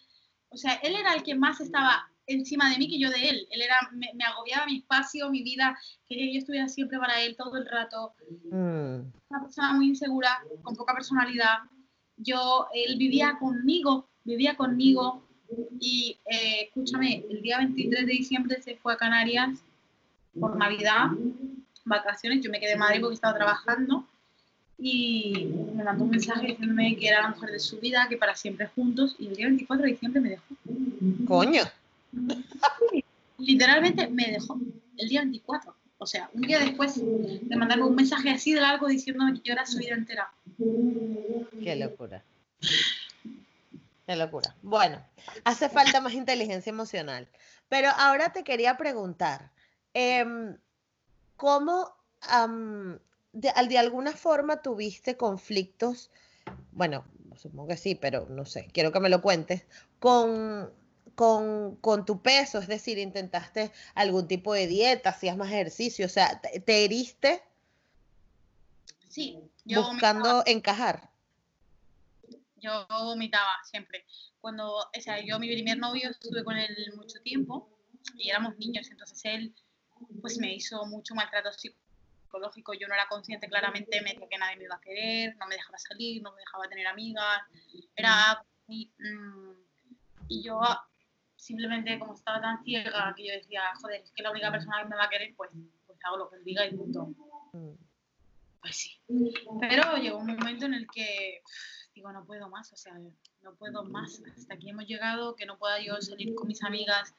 [0.48, 3.46] O sea, él era el que más estaba encima de mí que yo de él.
[3.52, 5.78] Él era, me, agobiaba mi espacio, mi vida,
[6.08, 8.12] quería que yo estuviera siempre para él todo el rato.
[8.50, 9.12] Mm.
[9.28, 11.58] Una persona muy insegura, con poca personalidad.
[12.16, 15.25] Yo, él vivía conmigo, vivía conmigo.
[15.80, 19.58] Y eh, escúchame, el día 23 de diciembre se fue a Canarias
[20.38, 21.10] por Navidad,
[21.84, 22.42] vacaciones.
[22.42, 24.06] Yo me quedé en Madrid porque estaba trabajando.
[24.78, 28.34] Y me mandó un mensaje diciéndome que era la mujer de su vida, que para
[28.36, 29.16] siempre juntos.
[29.18, 30.44] Y el día 24 de diciembre me dejó.
[31.26, 31.62] Coño.
[33.38, 34.58] Literalmente me dejó
[34.98, 35.74] el día 24.
[35.98, 39.52] O sea, un día después de mandarme un mensaje así de largo diciéndome que yo
[39.54, 40.30] era su vida entera.
[41.62, 42.22] Qué locura.
[44.06, 44.54] Qué locura.
[44.62, 45.04] Bueno,
[45.44, 47.28] hace falta más inteligencia emocional.
[47.68, 49.50] Pero ahora te quería preguntar,
[49.94, 50.56] em,
[51.36, 51.92] ¿cómo
[53.32, 56.10] de, de, alguna forma tuviste conflictos?
[56.72, 57.04] Bueno,
[57.36, 59.64] supongo que sí, pero no sé, quiero que me lo cuentes,
[59.98, 60.70] con
[61.16, 66.10] con, con, tu peso, es decir, intentaste algún tipo de dieta, hacías más ejercicio, o
[66.10, 67.42] sea, te, heriste
[69.08, 71.08] sí, buscando encajar.
[72.56, 74.04] Yo vomitaba siempre.
[74.40, 77.68] Cuando, o sea, yo mi primer novio estuve con él mucho tiempo
[78.16, 79.54] y éramos niños, entonces él
[80.20, 84.56] pues me hizo mucho maltrato psicológico, yo no era consciente claramente, me decía que nadie
[84.56, 87.40] me iba a querer, no me dejaba salir, no me dejaba tener amigas,
[87.94, 89.52] era muy, mm,
[90.28, 90.60] y yo
[91.36, 94.88] simplemente como estaba tan ciega que yo decía, joder, es que la única persona que
[94.88, 95.50] me va a querer, pues,
[95.86, 97.14] pues hago lo que él diga y punto.
[97.52, 97.74] Mm.
[98.60, 99.00] Pues sí.
[99.60, 101.40] Pero llegó un momento en el que
[101.96, 102.92] digo, no puedo más, o sea,
[103.42, 104.22] no puedo más.
[104.36, 107.14] Hasta aquí hemos llegado, que no pueda yo salir con mis amigas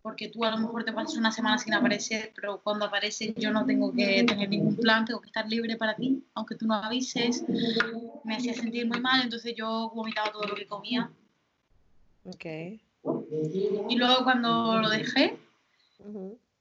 [0.00, 3.50] porque tú a lo mejor te pasas una semana sin aparecer, pero cuando apareces yo
[3.50, 6.74] no tengo que tener ningún plan, tengo que estar libre para ti, aunque tú no
[6.74, 7.44] avises.
[8.24, 11.10] Me hacía sentir muy mal, entonces yo vomitaba todo lo que comía.
[12.24, 12.44] Ok.
[13.88, 15.38] Y luego cuando lo dejé,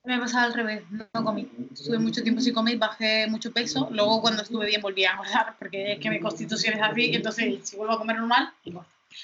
[0.05, 1.49] me pasaba al revés, no comí.
[1.73, 3.89] Estuve mucho tiempo sin comer, bajé mucho peso.
[3.91, 7.67] Luego cuando estuve bien volví a engordar, porque es que mi constitución es así, entonces
[7.67, 8.53] si vuelvo a comer normal,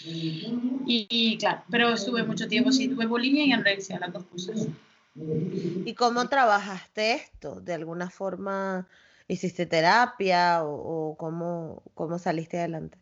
[0.06, 4.68] Y, y, claro, pero estuve mucho tiempo, sí, tuve bulimia y anorexia, las dos cosas.
[5.86, 7.60] ¿Y cómo trabajaste esto?
[7.60, 8.88] ¿De alguna forma
[9.28, 12.98] hiciste terapia o, o cómo, cómo saliste adelante?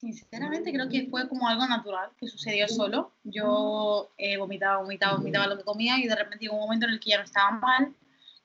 [0.00, 3.12] Sinceramente creo que fue como algo natural que sucedió solo.
[3.22, 6.92] Yo eh, vomitaba, vomitaba, vomitaba lo que comía y de repente llegó un momento en
[6.92, 7.94] el que ya no estaba mal,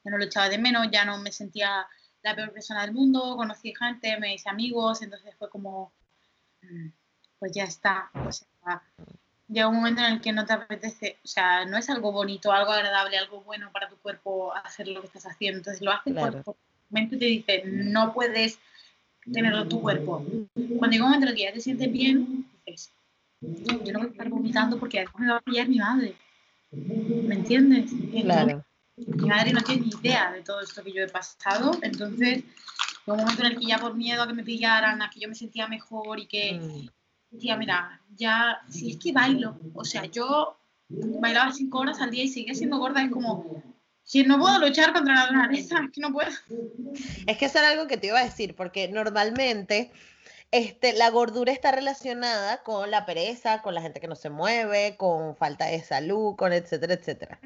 [0.04, 1.88] ya no lo echaba de menos, ya no me sentía
[2.24, 5.94] la peor persona del mundo, conocí gente, me hice amigos, entonces fue como,
[6.62, 6.90] mm,
[7.40, 8.12] pues ya está.
[8.14, 8.84] O sea,
[9.48, 12.52] llega un momento en el que no te apetece, o sea, no es algo bonito,
[12.52, 15.60] algo agradable, algo bueno para tu cuerpo hacer lo que estás haciendo.
[15.60, 16.44] Entonces lo haces Claro.
[16.44, 16.58] porque tu
[16.90, 18.60] mente te dice, no puedes
[19.32, 20.24] tenerlo en tu cuerpo.
[20.78, 22.92] Cuando llega un momento en que ya te sientes bien, dices,
[23.42, 26.16] yo no voy a estar vomitando porque después me va a pillar mi madre.
[26.72, 27.92] ¿Me entiendes?
[27.92, 28.64] Y Claro.
[28.98, 32.44] mi madre no tiene ni idea de todo esto que yo he pasado, entonces
[33.06, 35.20] llegó un momento en el que ya por miedo a que me pillaran, a que
[35.20, 36.88] yo me sentía mejor y que Mm,
[37.32, 40.58] decía, mira, ya, si es que bailo, o sea, yo
[40.90, 43.62] bailaba cinco horas al día y seguía siendo gorda, es como,
[44.06, 46.30] si no puedo luchar contra la naturaleza, es que no puedo.
[47.26, 49.92] Es que eso era algo que te iba a decir, porque normalmente
[50.52, 54.96] este, la gordura está relacionada con la pereza, con la gente que no se mueve,
[54.96, 57.40] con falta de salud, con etcétera, etcétera.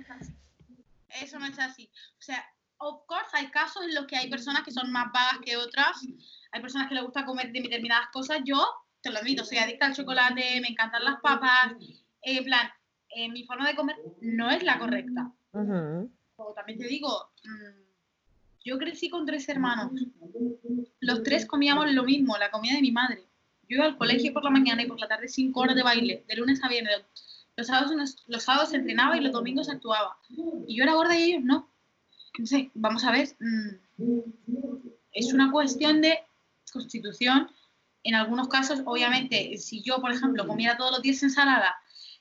[1.22, 1.90] Eso no es así.
[2.20, 2.46] O sea,
[2.78, 6.06] of course, hay casos en los que hay personas que son más vagas que otras,
[6.52, 8.40] hay personas que les gusta comer determinadas cosas.
[8.44, 8.68] Yo,
[9.02, 11.74] te lo admito, soy adicta al chocolate, me encantan las papas.
[12.22, 12.70] En plan,
[13.16, 15.32] eh, mi forma de comer no es la correcta.
[15.54, 16.12] Ujú,
[16.56, 17.90] También te digo, mm,
[18.66, 19.92] yo crecí con tres hermanos.
[21.00, 23.24] Los tres comíamos lo mismo, la comida de mi madre.
[23.68, 26.26] Yo iba al colegio por la mañana y por la tarde cinco horas de baile,
[26.28, 27.02] de lunes a viernes.
[27.56, 27.92] Los sábados,
[28.28, 30.18] los sábados entrenaba y los domingos actuaba.
[30.68, 31.70] Y yo era gorda y ellos no.
[32.34, 34.20] Entonces, vamos a ver, mm,
[35.12, 36.20] es una cuestión de
[36.72, 37.50] constitución.
[38.04, 41.76] En algunos casos, obviamente, si yo, por ejemplo, comiera todos los días ensalada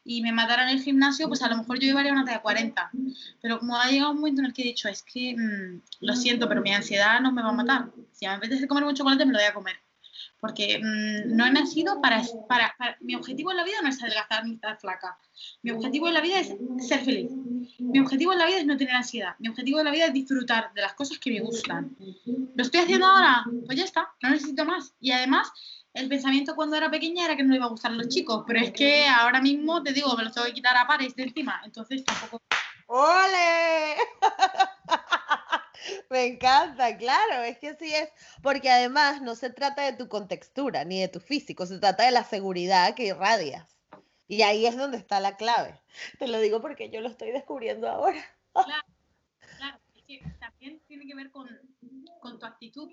[0.08, 2.90] y me mataran el gimnasio, pues a lo mejor yo llevaría una talla 40.
[3.42, 6.16] Pero como ha llegado un momento en el que he dicho, es que mm, lo
[6.16, 7.90] siento, pero mi ansiedad no me va a matar.
[8.12, 9.76] Si me apetece comer un chocolate, me lo voy a comer.
[10.40, 14.02] Porque mm, no he nacido para, para, para- Mi objetivo en la vida no es
[14.02, 15.18] adelgazar ni estar flaca.
[15.62, 16.54] Mi objetivo en la vida es
[16.88, 17.30] ser feliz.
[17.78, 19.34] Mi objetivo en la vida es no tener ansiedad.
[19.38, 21.94] Mi objetivo en la vida es disfrutar de las cosas que me gustan.
[22.54, 23.44] ¿Lo estoy haciendo ahora?
[23.66, 24.94] Pues ya está, no necesito más.
[25.00, 25.52] Y además,
[25.98, 28.44] el pensamiento cuando era pequeña era que no le iba a gustar a los chicos,
[28.46, 31.24] pero es que ahora mismo te digo, me los tengo que quitar a pares de
[31.24, 31.60] encima.
[31.64, 32.40] Entonces tampoco
[32.86, 33.96] ¡Ole!
[36.10, 38.10] Me encanta, claro, es que así es,
[38.42, 42.12] porque además no se trata de tu contextura ni de tu físico, se trata de
[42.12, 43.76] la seguridad que irradias.
[44.26, 45.80] Y ahí es donde está la clave.
[46.18, 48.22] Te lo digo porque yo lo estoy descubriendo ahora.
[48.52, 51.48] Claro, es que también tiene que ver con,
[52.20, 52.90] con tu actitud.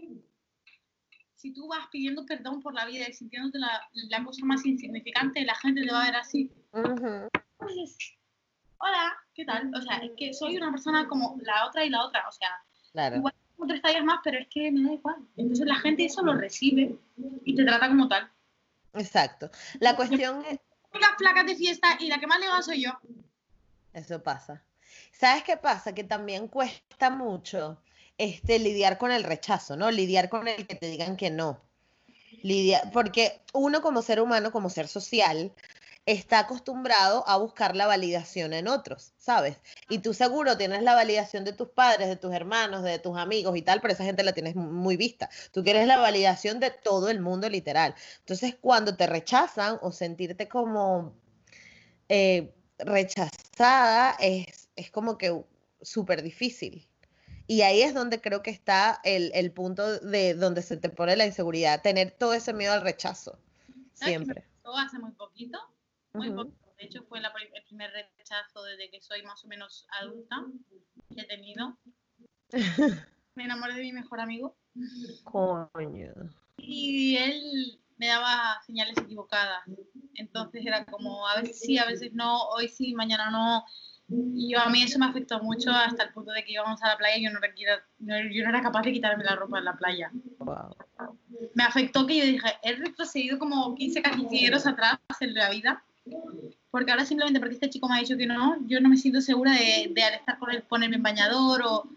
[1.36, 5.44] Si tú vas pidiendo perdón por la vida y sintiéndote la, la cosa más insignificante,
[5.46, 6.52] la gente te va a ver así.
[6.74, 7.28] Ujú,
[7.60, 7.98] Entonces,
[8.78, 9.72] hola, ¿qué tal?
[9.76, 12.28] O sea, es que soy una persona como la otra y la otra.
[12.28, 12.50] O sea,
[12.92, 15.16] Claro, igual tengo tres tallas más, pero es que me da igual.
[15.38, 16.98] Entonces la gente eso lo recibe
[17.44, 18.30] y te trata como tal.
[18.94, 19.50] exacto.
[19.80, 20.60] La cuestión es,
[20.94, 22.92] Las flacas de fiesta y la que más le va soy yo.
[23.94, 24.64] Eso pasa.
[25.12, 25.94] ¿Sabes qué pasa?
[25.94, 27.82] Que también cuesta mucho
[28.18, 29.92] este, lidiar con el rechazo, ¿no?
[29.92, 31.62] Lidiar con el que te digan que no.
[32.42, 35.52] Lidiar, porque uno como ser humano, como ser social,
[36.06, 39.58] está acostumbrado a buscar la validación en otros, ¿sabes?
[39.90, 43.58] Y tú seguro tienes la validación de tus padres, de tus hermanos, de tus amigos
[43.58, 45.30] y tal, pero esa gente la tienes muy vista.
[45.52, 47.96] Tú quieres la validación de todo el mundo, literal.
[48.20, 51.14] Entonces, cuando te rechazan o sentirte como
[52.10, 55.44] eh, rechazada, es, es como que
[55.82, 56.88] súper difícil.
[57.48, 61.16] Y ahí es donde creo que está el, el punto de donde se te pone
[61.16, 63.38] la inseguridad, tener todo ese miedo al rechazo,
[63.94, 64.44] ¿Sabes qué siempre.
[64.64, 65.60] pasó hace muy poquito?
[66.14, 66.38] Muy Ujú.
[66.38, 66.66] poquito.
[66.78, 70.44] De hecho, fue la el primer rechazo desde que soy más o menos adulta
[71.14, 71.78] que he tenido.
[73.36, 74.56] Me enamoré de mi mejor amigo
[75.24, 76.14] Coño.
[76.58, 79.64] y él me daba señales equivocadas.
[80.16, 83.66] Entonces era como, a veces sí, a veces no, hoy sí, mañana no.
[84.08, 86.90] Y yo, a mí eso me afectó mucho hasta el punto de que íbamos a
[86.90, 89.58] la playa y yo no, era, no- yo no era capaz de quitarme la ropa
[89.60, 90.12] en la playa.
[90.40, 90.76] Wow.
[91.56, 95.84] me afectó que yo dije, he retrocedido como 15 casilleros atrás en la vida,
[96.70, 99.22] porque ahora simplemente porque este chico me ha dicho que no, yo no me siento
[99.22, 101.90] segura de, de al estar con él ponerme en bañador o,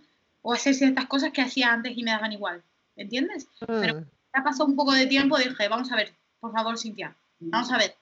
[0.42, 2.62] o hacer ciertas cosas que hacía antes y me daban igual,
[2.96, 3.48] ¿entiendes?
[3.66, 4.04] Pero Mm,
[4.36, 7.78] ya pasó un poco de tiempo, dije, vamos a ver, por favor, Cintia, vamos a
[7.78, 7.94] ver.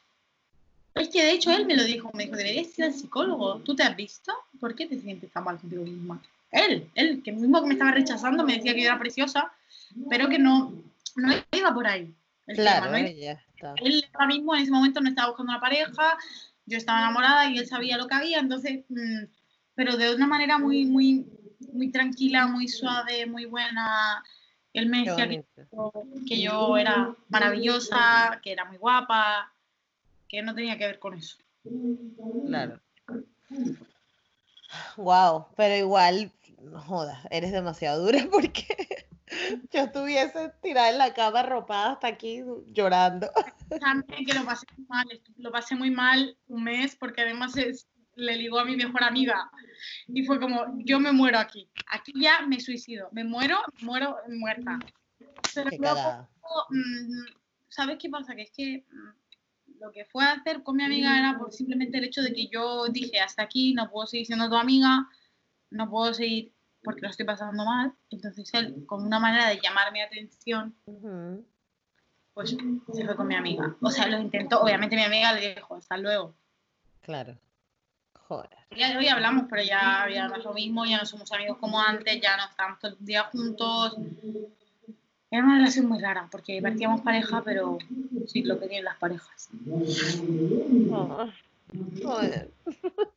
[0.97, 3.77] Es que de hecho él me lo dijo, me dijo, deberías ir al psicólogo, ¿tú
[3.77, 4.33] te has visto?
[4.59, 6.23] ¿Por qué te sientes tan mal contigo misma?
[6.51, 9.53] Él, él, que mismo que me estaba rechazando, me decía que yo era preciosa,
[10.09, 10.73] pero que no,
[11.17, 12.15] no iba por ahí.
[12.47, 12.97] el tema, claro, ¿no?
[12.97, 13.75] eh, ya está.
[13.83, 16.17] Él ahora mismo en ese momento no estaba buscando una pareja,
[16.65, 19.25] yo estaba enamorada y él sabía lo que había, entonces, mm,
[19.75, 21.27] pero de una manera muy, muy,
[21.73, 24.25] muy tranquila, muy suave, muy buena.
[24.73, 25.45] Él me decía que,
[26.27, 29.53] que yo era maravillosa, que era muy guapa,
[30.29, 31.37] que no tenía que ver con eso.
[32.47, 32.81] Claro.
[34.97, 39.07] Wow, pero igual, no jodas, eres demasiado dura porque
[39.73, 43.31] Yo estuviese tirada en la cama arropada hasta aquí llorando.
[43.81, 47.89] También que lo pasé muy mal, lo pasé muy mal un mes porque además es,
[48.15, 49.51] le ligó a mi mejor amiga
[50.09, 54.79] y fue como, yo me muero aquí, aquí ya me suicido, me muero, muero muerta.
[55.55, 56.27] Pero luego,
[56.71, 57.27] mm,
[57.69, 58.35] ¿sabes qué pasa?
[58.35, 59.26] Que es que mm,
[59.81, 62.49] lo que fue a hacer con mi amiga era por simplemente el hecho de que
[62.49, 65.09] yo dije, hasta aquí, no puedo seguir siendo tu amiga,
[65.71, 67.93] no puedo seguir porque lo estoy pasando mal.
[68.11, 70.75] Entonces él, con una manera de llamar mi atención,
[72.33, 73.77] pues se fue con mi amiga.
[73.81, 74.61] O sea, lo intentó.
[74.61, 76.35] Obviamente mi amiga le dijo, hasta luego.
[77.01, 77.39] Claro.
[78.29, 78.51] Joder.
[78.77, 81.81] Ya hoy hablamos, pero ya, ya no es lo mismo, ya no somos amigos como
[81.81, 83.97] antes, ya no estamos todo el día juntos.
[85.31, 87.79] Era una relación muy rara, porque parecíamos pareja, pero
[88.27, 89.49] sí, lo que tienen las parejas.
[92.03, 92.51] joder.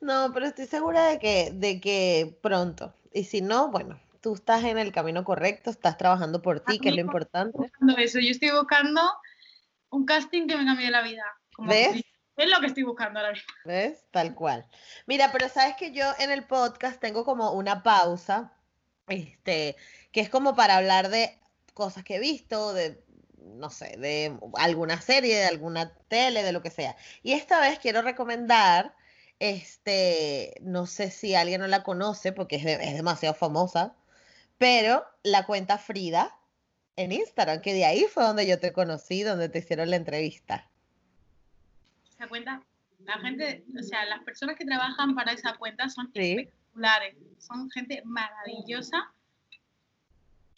[0.00, 2.92] No, pero estoy segura de que, de que pronto.
[3.14, 6.90] Y si no, bueno, tú estás en el camino correcto, estás trabajando por ti, que
[6.90, 7.70] es lo importante.
[7.96, 9.00] Eso, yo estoy buscando
[9.88, 11.24] un casting que me cambie la vida.
[11.56, 12.02] ¿Ves?
[12.36, 13.48] Es lo que estoy buscando ahora mismo.
[13.64, 14.04] ¿Ves?
[14.10, 14.66] Tal cual.
[15.06, 18.52] Mira, pero sabes que yo en el podcast tengo como una pausa,
[19.06, 19.76] este,
[20.14, 21.36] que es como para hablar de
[21.74, 23.02] cosas que he visto, de,
[23.42, 26.94] no sé, de alguna serie, de alguna tele, de lo que sea.
[27.24, 28.94] Y esta vez quiero recomendar
[29.40, 33.96] este, no sé si alguien no la conoce porque es, demasiado famosa,
[34.56, 36.38] pero la cuenta Frida
[36.94, 40.70] en Instagram, que de ahí fue donde yo te conocí, donde te hicieron la entrevista.
[42.08, 42.62] Esa cuenta,
[43.00, 48.00] la gente, o sea, las personas que trabajan para esa cuenta son espectaculares, son gente
[48.04, 49.12] maravillosa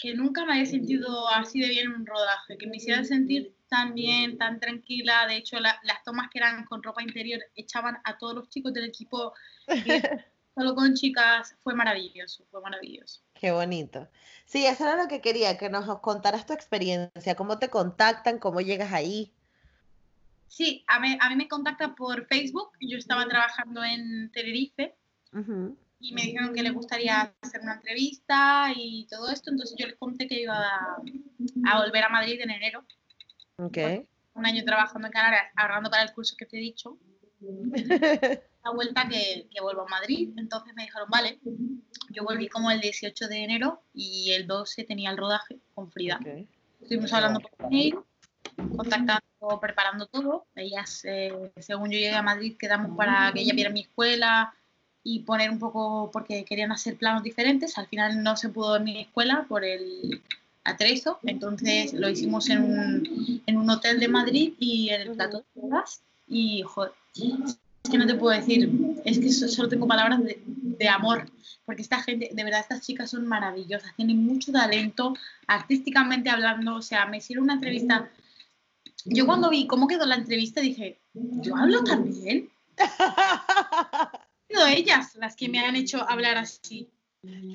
[0.07, 3.57] que nunca me había sentido así de bien en un rodaje, que me hiciera sentir
[3.69, 5.27] tan bien, tan tranquila.
[5.27, 8.85] De hecho, las tomas que eran con ropa interior echaban a todos los chicos del
[8.85, 9.35] equipo
[10.55, 11.57] solo con chicas.
[11.64, 13.21] Fue maravilloso, fue maravilloso.
[13.35, 14.09] Qué bonito.
[14.45, 18.61] Sí, eso era lo que quería, que nos contaras tu experiencia, cómo te contactan, cómo
[18.61, 19.33] llegas ahí.
[20.47, 22.71] Sí, a mí, a mí me contacta por Facebook.
[22.81, 24.95] Yo estaba trabajando en Tenerife
[25.99, 29.51] y me dijeron que le gustaría hacer una entrevista y todo esto.
[29.51, 30.97] Entonces yo les conté que iba a,
[31.69, 32.87] a volver a Madrid en enero
[33.59, 34.07] Okay.
[34.35, 36.99] Un año trabajando en Canarias, ahorrando para el curso que te he dicho.
[38.65, 40.35] La vuelta que, que, vuelvo a Madrid.
[40.37, 41.39] Entonces me dijeron, vale,
[42.11, 46.21] yo volví como el 18 de enero y el 12 tenía el rodaje con Frida.
[46.81, 47.99] Estuvimos hablando por mail,
[48.77, 50.47] contactando, preparando todo.
[50.55, 54.55] Ellas, eh, según yo llegué a Madrid, quedamos para que ella viera mi escuela
[55.09, 57.79] y poner un poco, porque querían hacer planos diferentes.
[57.79, 60.21] Al final no se pudo en mi escuela por el
[60.64, 65.12] a Treso, entonces lo hicimos en un, en un hotel de Madrid y en el
[65.12, 68.69] plato de bodas y joder, es que no te puedo decir,
[69.05, 71.31] es que solo tengo palabras de, amor,
[71.64, 75.14] porque esta gente, de verdad, estas chicas son maravillosas, tienen mucho talento,
[75.47, 78.11] artísticamente hablando, o sea, me hicieron una entrevista,
[79.05, 82.51] yo cuando vi cómo quedó la entrevista dije, yo hablo también.
[84.49, 86.91] sido ellas las que me han hecho hablar así.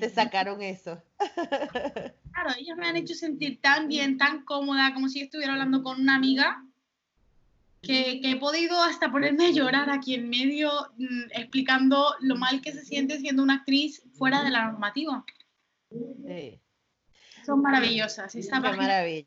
[0.00, 1.02] Te sacaron eso.
[2.32, 6.00] Claro, ellos me han hecho sentir tan bien, tan cómoda, como si estuviera hablando con
[6.00, 6.64] una amiga,
[7.82, 12.72] que, he podido hasta ponerme a llorar aquí en medio mm, explicando lo mal que
[12.72, 15.24] se siente siendo una actriz fuera de la normativa.
[17.44, 18.34] Son maravillosas.
[18.34, 19.26] Esta Qué maravilla.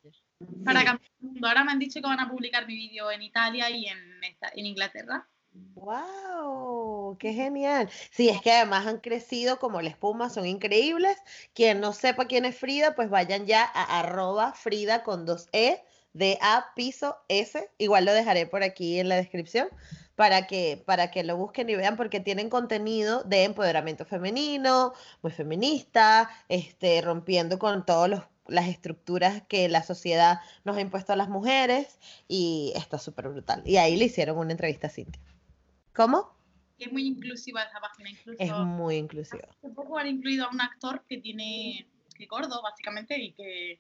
[0.64, 1.48] Para cambiar el mundo.
[1.48, 4.66] Ahora me han dicho que van a publicar mi vídeo en Italia y en, en
[4.66, 5.30] Inglaterra.
[5.76, 7.18] ¡Wow!
[7.20, 7.90] ¡Qué genial!
[8.12, 11.16] Sí, es que además han crecido como la espuma, son increíbles.
[11.54, 15.84] Quien no sepa quién es Frida, pues vayan ya a arroba Frida con dos E,
[16.14, 17.70] de A piso S.
[17.78, 19.68] Igual lo dejaré por aquí en la descripción
[20.16, 25.32] para que, para que lo busquen y vean porque tienen contenido de empoderamiento femenino, muy
[25.32, 31.30] feminista, este, rompiendo con todas las estructuras que la sociedad nos ha impuesto a las
[31.30, 33.62] mujeres y está súper brutal.
[33.66, 35.22] Y ahí le hicieron una entrevista a Cintia.
[35.96, 36.36] ¿Cómo?
[36.78, 38.10] Es muy inclusiva esa página.
[38.10, 39.48] Incluso es muy inclusiva.
[39.50, 43.80] Hace poco han incluido a un actor que tiene, que gordo básicamente, y que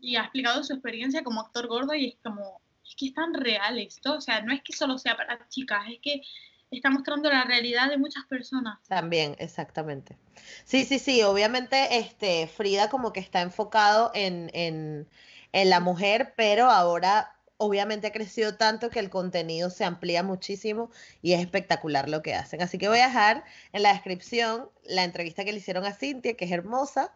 [0.00, 3.34] y ha explicado su experiencia como actor gordo y es como, es que es tan
[3.34, 6.22] real esto, o sea, no es que solo sea para chicas, es que
[6.70, 8.78] está mostrando la realidad de muchas personas.
[8.88, 10.16] También, exactamente.
[10.64, 15.08] Sí, sí, sí, obviamente este, Frida como que está enfocado en, en,
[15.52, 20.90] en la mujer, pero ahora obviamente ha crecido tanto que el contenido se amplía muchísimo
[21.20, 22.62] y es espectacular lo que hacen.
[22.62, 26.34] Así que voy a dejar en la descripción la entrevista que le hicieron a Cintia,
[26.34, 27.12] que es hermosa,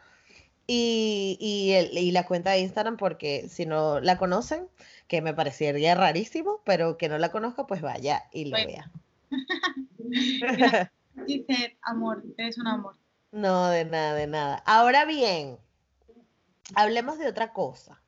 [0.66, 1.36] y,
[1.92, 4.68] y, la cuenta de Instagram, porque si no la conocen,
[5.08, 8.90] que me parecería rarísimo, pero que no la conozca, pues vaya y lo vea.
[11.26, 12.96] Dice, amor, eres un amor.
[13.32, 14.62] No, de nada, de nada.
[14.66, 15.58] Ahora bien,
[16.74, 18.00] hablemos de otra cosa.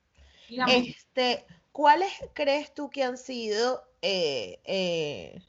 [0.69, 1.45] Este,
[1.75, 5.43] ¿cuáles crees tú que han sido eh, eh,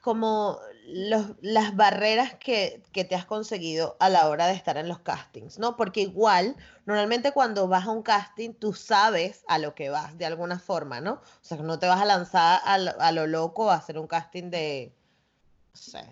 [0.00, 5.60] como las barreras que, te has conseguido a la hora de estar en los castings,
[5.60, 5.76] ¿no?
[5.76, 6.56] Porque igual,
[6.86, 11.00] normalmente cuando vas a un casting, tú sabes a lo que vas, de alguna forma,
[11.00, 11.12] ¿no?
[11.12, 14.92] O sea, no te vas a lanzar a lo, loco a hacer un casting de,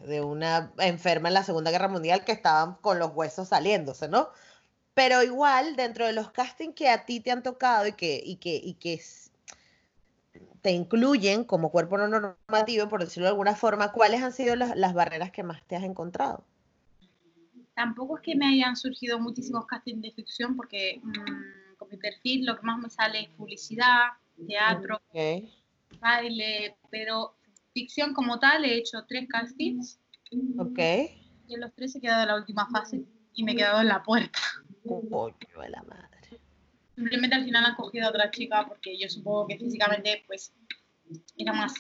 [0.07, 4.29] de una enferma en la Segunda Guerra Mundial que estaban con los huesos saliéndose, ¿no?
[4.95, 8.37] Pero igual, dentro de los castings que a ti te han tocado y que, y
[8.37, 9.01] que, y que
[10.63, 14.95] te incluyen como cuerpo no normativo, por decirlo de alguna forma, ¿cuáles han sido las,
[14.95, 16.45] barreras que más te has encontrado?
[17.75, 22.47] Tampoco es que me hayan surgido muchísimos castings de ficción, porque mm, con mi perfil
[22.47, 24.13] lo que más me sale es publicidad,
[24.47, 25.03] teatro,
[26.01, 27.35] baile, pero
[27.75, 29.99] ficción como tal he hecho tres castings.
[30.59, 30.79] Ok.
[31.47, 33.89] Y en los tres he quedado en la última fase y me he quedado en
[33.89, 34.39] la puerta.
[34.85, 35.33] Uy,
[35.69, 36.41] la madre.
[36.95, 40.53] Simplemente al final han cogido a otra chica porque yo supongo que físicamente pues
[41.37, 41.75] era más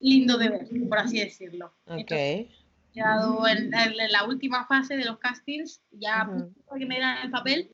[0.00, 1.72] lindo de ver, por así decirlo.
[1.86, 2.12] Ok.
[2.92, 7.70] quedado en, la última fase de los castings, ya uh que me dieran el papel.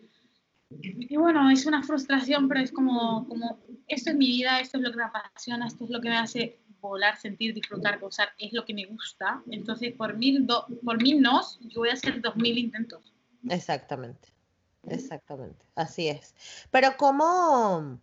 [0.82, 4.82] Y bueno, es una frustración, pero es como, como, esto es mi vida, esto es
[4.82, 8.52] lo que me apasiona, esto es lo que me hace volar, sentir, disfrutar, gozar, es
[8.52, 9.42] lo que me gusta.
[9.50, 10.46] Entonces, por mil,
[10.84, 13.12] por mil nos, yo voy a hacer dos mil intentos.
[13.48, 14.36] Exactamente.
[14.88, 16.34] Exactamente, así es.
[16.70, 17.98] Pero ¿cómo,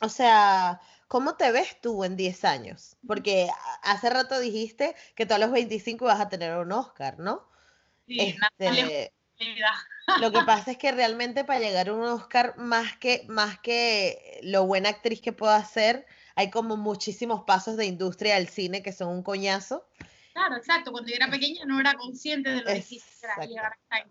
[0.00, 2.96] o sea, cómo te ves tú en 10 años?
[3.06, 3.48] Porque
[3.82, 7.48] hace rato dijiste que tú a los 25 vas a tener un Oscar, ¿no?
[8.06, 9.12] Sí, este,
[10.20, 14.40] lo que pasa es que realmente para llegar a un Oscar, más que, más que
[14.42, 16.06] lo buena actriz que puedo hacer,
[16.40, 19.86] hay como muchísimos pasos de industria del cine que son un coñazo.
[20.32, 20.90] Claro, exacto.
[20.90, 24.04] Cuando yo era pequeña no era consciente de lo difícil que era llegar a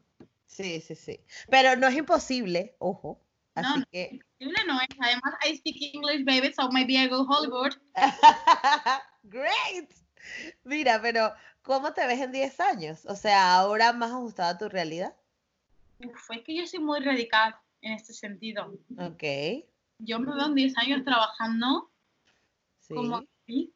[0.46, 1.20] Sí, sí, sí.
[1.50, 3.20] Pero no es imposible, ojo.
[3.56, 4.10] Así no, que...
[4.12, 4.88] imposible no es.
[5.00, 7.74] Además, I speak English, baby, so maybe I go Hollywood.
[9.24, 9.92] Great.
[10.64, 13.06] Mira, pero ¿cómo te ves en 10 años?
[13.08, 15.16] O sea, ahora más ajustada a tu realidad.
[16.06, 18.72] Uf, es que yo soy muy radical en este sentido.
[19.00, 19.24] Ok.
[19.98, 21.89] Yo me veo en 10 años trabajando
[22.90, 22.96] sí.
[22.96, 23.74] como así,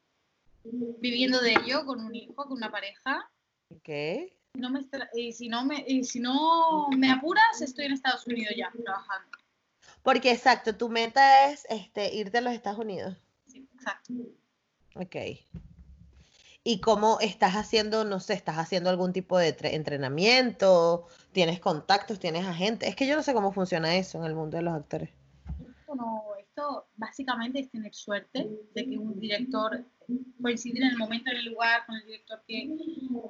[0.63, 3.31] viviendo de ello, con un hijo, con una pareja.
[3.69, 3.89] Ok
[4.55, 4.85] no me
[5.15, 9.39] y si no me y si no me apuras estoy en Estados Unidos ya trabajando
[10.03, 14.13] porque exacto tu meta es este irte a los Estados Unidos sí exacto
[14.95, 15.15] Ok.
[16.63, 21.07] ¿Y cómo estás haciendo, no sé, estás haciendo algún tipo de entrenamiento?
[21.33, 22.19] ¿Tienes contactos?
[22.19, 22.89] ¿Tienes agentes?
[22.89, 25.09] Es que yo no sé cómo funciona eso en el mundo de los actores.
[25.93, 26.23] No,
[26.55, 29.83] esto básicamente es tener suerte de que un director
[30.39, 32.69] coincidir en el momento, en el lugar, con el director que,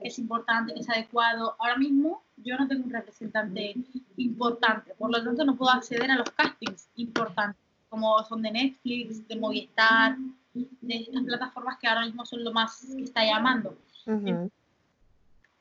[0.03, 1.55] es importante, que es adecuado.
[1.59, 3.75] Ahora mismo yo no tengo un representante
[4.17, 9.25] importante, por lo tanto no puedo acceder a los castings importantes, como son de Netflix,
[9.25, 10.17] de Movistar,
[10.53, 13.77] de estas plataformas que ahora mismo son lo más que está llamando.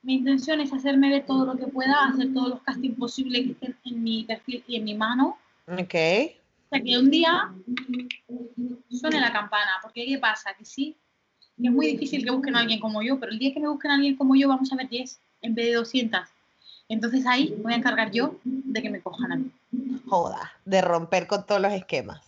[0.02, 3.52] Mi intención es hacerme ver todo lo que pueda, hacer todos los castings posibles que
[3.52, 5.38] estén en mi perfil y en mi mano.
[5.68, 6.41] Ok.
[6.72, 7.52] Sea, que un día
[8.88, 10.54] suene la campana, porque ¿qué pasa?
[10.54, 10.96] Que sí,
[11.62, 13.90] es muy difícil que busquen a alguien como yo, pero el día que me busquen
[13.90, 16.20] a alguien como yo vamos a ver 10 en vez de 200.
[16.88, 19.50] Entonces ahí voy a encargar yo de que me cojan a mí.
[20.08, 22.22] Joda, de romper con todos los esquemas.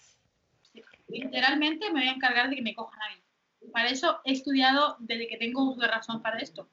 [1.08, 3.70] literalmente me voy a encargar de que me cojan a mí.
[3.72, 6.68] Para eso he estudiado desde que tengo uso de razón para esto.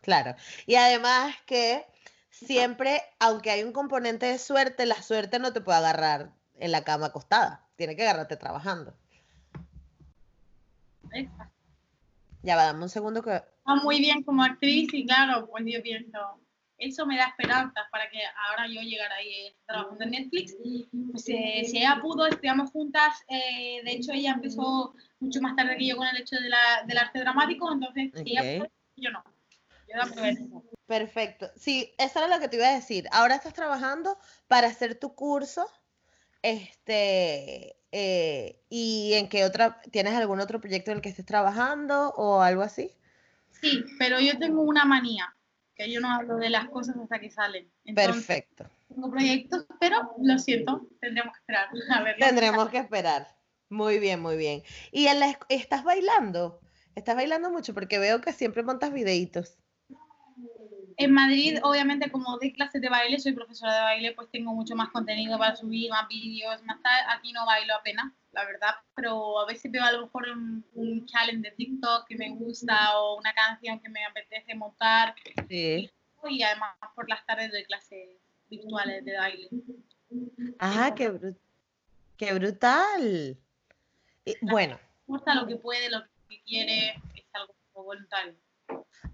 [0.00, 0.36] Claro.
[0.66, 1.84] Y además que
[2.30, 6.30] siempre, aunque hay un componente de suerte, la suerte no te puede agarrar
[6.64, 7.62] en la cama acostada.
[7.76, 8.94] Tiene que agarrarte trabajando.
[12.42, 13.30] Ya va, dame un segundo que...
[13.30, 16.18] Va muy bien como actriz y claro, pues yo pienso,
[16.78, 20.56] eso me da esperanzas para que ahora yo llegara ahí eh, trabajando en Netflix.
[21.12, 23.12] Pues eh, si ella pudo, estudiamos juntas.
[23.28, 26.82] Eh, de hecho, ella empezó mucho más tarde que yo con el hecho de la,
[26.86, 29.22] del arte dramático, entonces ella pudo, yo no.
[29.86, 31.50] Yo Perfecto.
[31.56, 33.06] Sí, eso era lo que te iba a decir.
[33.12, 35.66] Ahora estás trabajando para hacer tu curso
[36.44, 42.10] este, eh, ¿Y en qué otra, tienes algún otro proyecto en el que estés trabajando
[42.16, 42.90] o algo así?
[43.62, 45.34] Sí, pero yo tengo una manía,
[45.74, 47.70] que yo no hablo de las cosas hasta que salen.
[47.94, 48.66] Perfecto.
[48.88, 51.68] Tengo proyectos, pero lo siento, tendremos que esperar.
[52.18, 53.26] tendremos que esperar.
[53.70, 54.62] Muy bien, muy bien.
[54.92, 56.60] ¿Y en estás bailando?
[56.94, 57.72] ¿Estás bailando mucho?
[57.72, 59.56] Porque veo que siempre montas videitos.
[60.96, 64.74] En Madrid, obviamente, como doy clases de baile, soy profesora de baile, pues tengo mucho
[64.76, 67.04] más contenido para subir, más vídeos, más tal.
[67.08, 71.48] Aquí no bailo apenas, la verdad, pero a veces veo a lo mejor un, challenge
[71.48, 75.14] de TikTok que me gusta o una canción que me apetece montar.
[75.48, 75.90] Sí.
[76.28, 78.08] y además por las tardes de clases
[78.48, 79.48] virtuales de baile.
[80.58, 81.36] Ah, qué, bru-
[82.16, 83.36] qué brutal.
[84.24, 88.34] Y, bueno, Gusta lo que puede, lo que quiere, es algo voluntario.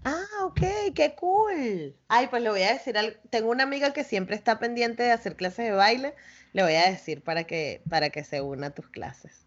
[0.03, 0.61] Ah, ok,
[0.95, 1.95] qué cool.
[2.07, 3.17] Ay, pues le voy a decir algo.
[3.29, 6.15] Tengo una amiga que siempre está pendiente de hacer clases de baile.
[6.53, 9.45] Le voy a decir para que, para que se una a tus clases.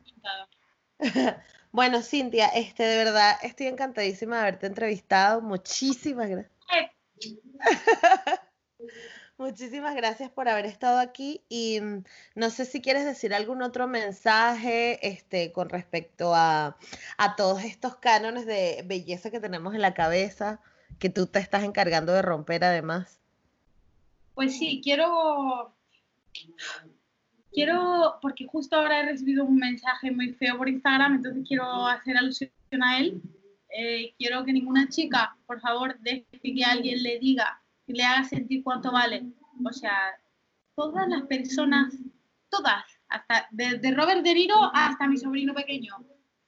[1.75, 5.41] Bueno, Cintia, este, de verdad, estoy encantadísima de haberte entrevistado.
[5.41, 6.53] Muchísimas gracias.
[9.37, 12.05] Muchísimas gracias por haber estado aquí y mm,
[12.37, 16.77] no sé si quieres decir algún otro mensaje este, con respecto a,
[17.19, 20.61] a todos estos cánones de belleza que tenemos en la cabeza,
[21.01, 23.19] que tú te estás encargando de romper además.
[24.35, 25.75] Pues sí, quiero.
[27.53, 32.17] Quiero, porque justo ahora he recibido un mensaje muy feo por Instagram, entonces quiero hacer
[32.17, 32.51] alusión
[32.83, 33.21] a él.
[33.77, 38.25] Eh, quiero que ninguna chica, por favor, deje que alguien le diga, que le haga
[38.25, 39.25] sentir cuánto vale.
[39.65, 39.97] O sea,
[40.75, 41.95] todas las personas,
[42.49, 45.95] todas, hasta desde Robert De Niro hasta mi sobrino pequeño,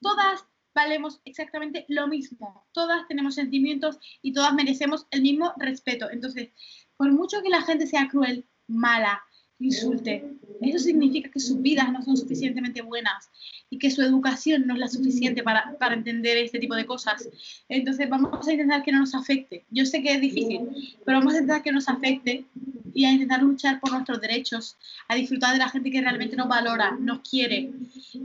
[0.01, 2.67] todas valemos exactamente lo mismo.
[2.71, 6.09] Todas tenemos sentimientos y todas merecemos el mismo respeto.
[6.11, 6.49] Entonces,
[6.97, 9.23] por mucho que la gente sea cruel, mala,
[9.59, 13.29] insulte, eso significa que sus vidas no son suficientemente buenas
[13.69, 17.29] y que su educación no es la suficiente para, para entender este tipo de cosas.
[17.69, 19.65] Entonces vamos a intentar que no nos afecte.
[19.69, 20.61] Yo sé que es difícil,
[21.05, 22.45] pero vamos a intentar que nos afecte
[22.93, 24.77] y a intentar luchar por nuestros derechos,
[25.07, 27.71] a disfrutar de la gente que realmente nos valora, nos quiere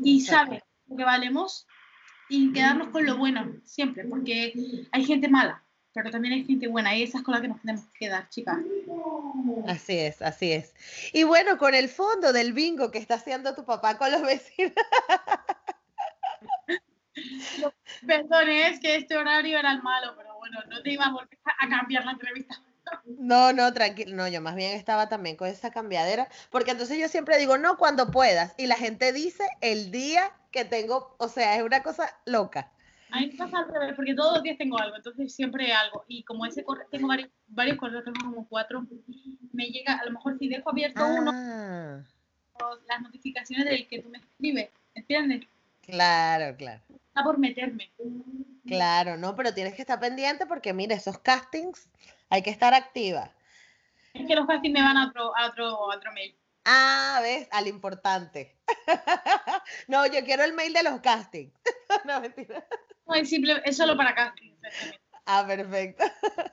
[0.02, 1.66] y sabe lo que valemos
[2.28, 5.62] y quedarnos con lo bueno siempre, porque hay gente mala,
[5.94, 8.58] pero también hay gente buena y esas con las que nos tenemos que quedar, chicas.
[9.66, 10.74] Así es, así es.
[11.12, 14.72] Y bueno, con el fondo del bingo que está haciendo tu papá con los vecinos.
[18.06, 21.38] Perdón, es que este horario era el malo, pero bueno, no te iba a volver
[21.44, 22.60] a cambiar la entrevista.
[23.04, 24.16] No, no, tranquilo.
[24.16, 27.76] No, yo más bien estaba también con esa cambiadera, porque entonces yo siempre digo, no,
[27.76, 28.54] cuando puedas.
[28.56, 32.70] Y la gente dice el día que tengo, o sea, es una cosa loca.
[33.12, 36.02] A mí me pasa al revés, porque todos los días tengo algo, entonces siempre algo.
[36.08, 38.86] Y como ese correo, tengo varios, varios correos, tengo como cuatro,
[39.52, 42.00] me llega, a lo mejor si dejo abierto uno, Ah,
[42.88, 45.46] las notificaciones del que tú me escribes, ¿entiendes?
[45.82, 46.80] claro, claro.
[46.88, 47.90] Está por meterme.
[48.66, 51.90] Claro, no, pero tienes que estar pendiente porque mira, esos castings
[52.30, 53.30] hay que estar activa.
[54.14, 56.34] Es que los castings me van a otro, a otro, a otro mail.
[56.64, 58.56] Ah, ves, al importante.
[59.88, 61.52] No, yo quiero el mail de los castings.
[62.06, 62.64] No, mentira.
[63.06, 64.68] No, es, simple, es solo para exactamente.
[65.26, 66.04] Ah, perfecto.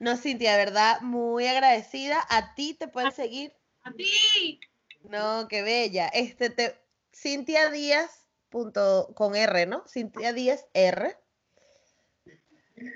[0.00, 2.24] No, Cintia, de verdad, muy agradecida.
[2.30, 3.52] A ti te pueden seguir.
[3.82, 4.60] ¡A ti!
[5.02, 6.06] No, qué bella.
[6.08, 6.80] Este te
[7.12, 9.84] Cintia Díaz punto con R, ¿no?
[9.88, 11.16] Cintia Díaz R.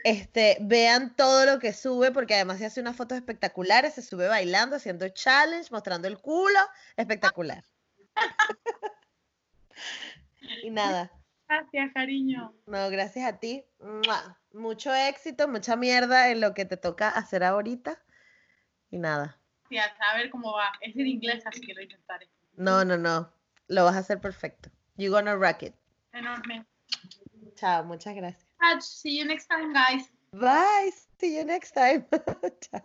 [0.05, 4.28] Este, vean todo lo que sube, porque además se hace unas fotos espectaculares, se sube
[4.28, 6.61] bailando, haciendo challenge, mostrando el culo,
[6.96, 7.64] espectacular.
[10.62, 11.11] Y nada,
[11.53, 12.55] Gracias, cariño.
[12.64, 13.62] no, gracias a ti.
[13.78, 14.38] ¡Mua!
[14.55, 18.03] Mucho éxito, mucha mierda en lo que te toca hacer ahorita.
[18.90, 19.38] Y nada.
[19.68, 20.72] Gracias, a ver cómo va.
[20.80, 22.30] Es en inglés, así que lo intentaré.
[22.55, 23.30] No, no, no.
[23.68, 24.70] Lo vas a hacer perfecto.
[24.96, 25.74] You gonna rock it.
[26.14, 26.64] Enorme.
[27.57, 28.46] Chao, muchas gracias.
[28.80, 30.11] See you next time, guys.
[30.32, 30.90] Bye.
[31.18, 32.07] See you next time.
[32.61, 32.80] Chao.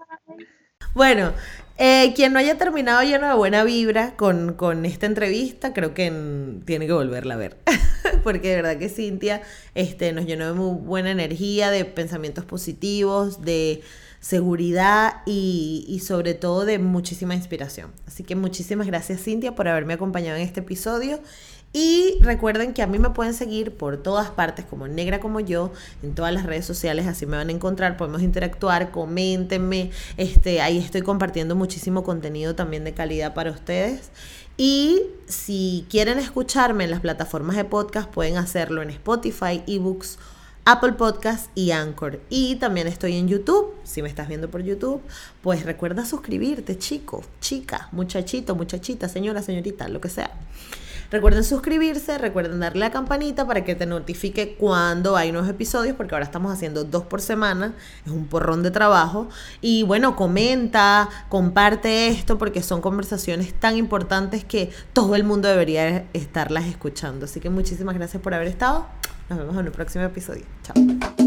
[0.97, 1.34] Bueno,
[1.78, 6.11] eh, quien no haya terminado lleno de buena vibra con, con esta entrevista, creo que
[6.65, 7.57] tiene que volverla a ver.
[8.23, 9.43] Porque de verdad que Cintia
[9.75, 13.84] este, nos llenó de muy buena energía, de pensamientos positivos, de
[14.19, 17.91] seguridad y, y sobre todo de muchísima inspiración.
[18.07, 21.19] Así que muchísimas gracias Cintia por haberme acompañado en este episodio.
[21.74, 25.72] Y recuerden que a mí me pueden seguir por todas partes como negra como yo,
[26.01, 30.78] en todas las redes sociales, así me van a encontrar, podemos interactuar, coméntenme, este, ahí
[30.80, 34.09] estoy compartiendo muchísimo contenido también de calidad para ustedes.
[34.57, 40.18] Y si quieren escucharme en las plataformas de podcast, pueden hacerlo en Spotify, eBooks,
[40.65, 42.20] Apple Podcast y Anchor.
[42.30, 43.76] Y también estoy en YouTube.
[43.84, 45.01] Si me estás viendo por YouTube,
[45.41, 50.32] pues recuerda suscribirte, chico, chica, muchachito, muchachita, señora, señorita, lo que sea.
[51.10, 55.95] Recuerden suscribirse, recuerden darle a la campanita para que te notifique cuando hay nuevos episodios,
[55.95, 57.74] porque ahora estamos haciendo dos por semana,
[58.05, 59.30] es un porrón de trabajo.
[59.62, 66.05] Y bueno, comenta, comparte esto, porque son conversaciones tan importantes que todo el mundo debería
[66.14, 67.26] estarlas escuchando.
[67.26, 68.86] Así que muchísimas gracias por haber estado.
[69.30, 70.45] Nos vemos en el próximo episodio.
[70.64, 71.26] Chao.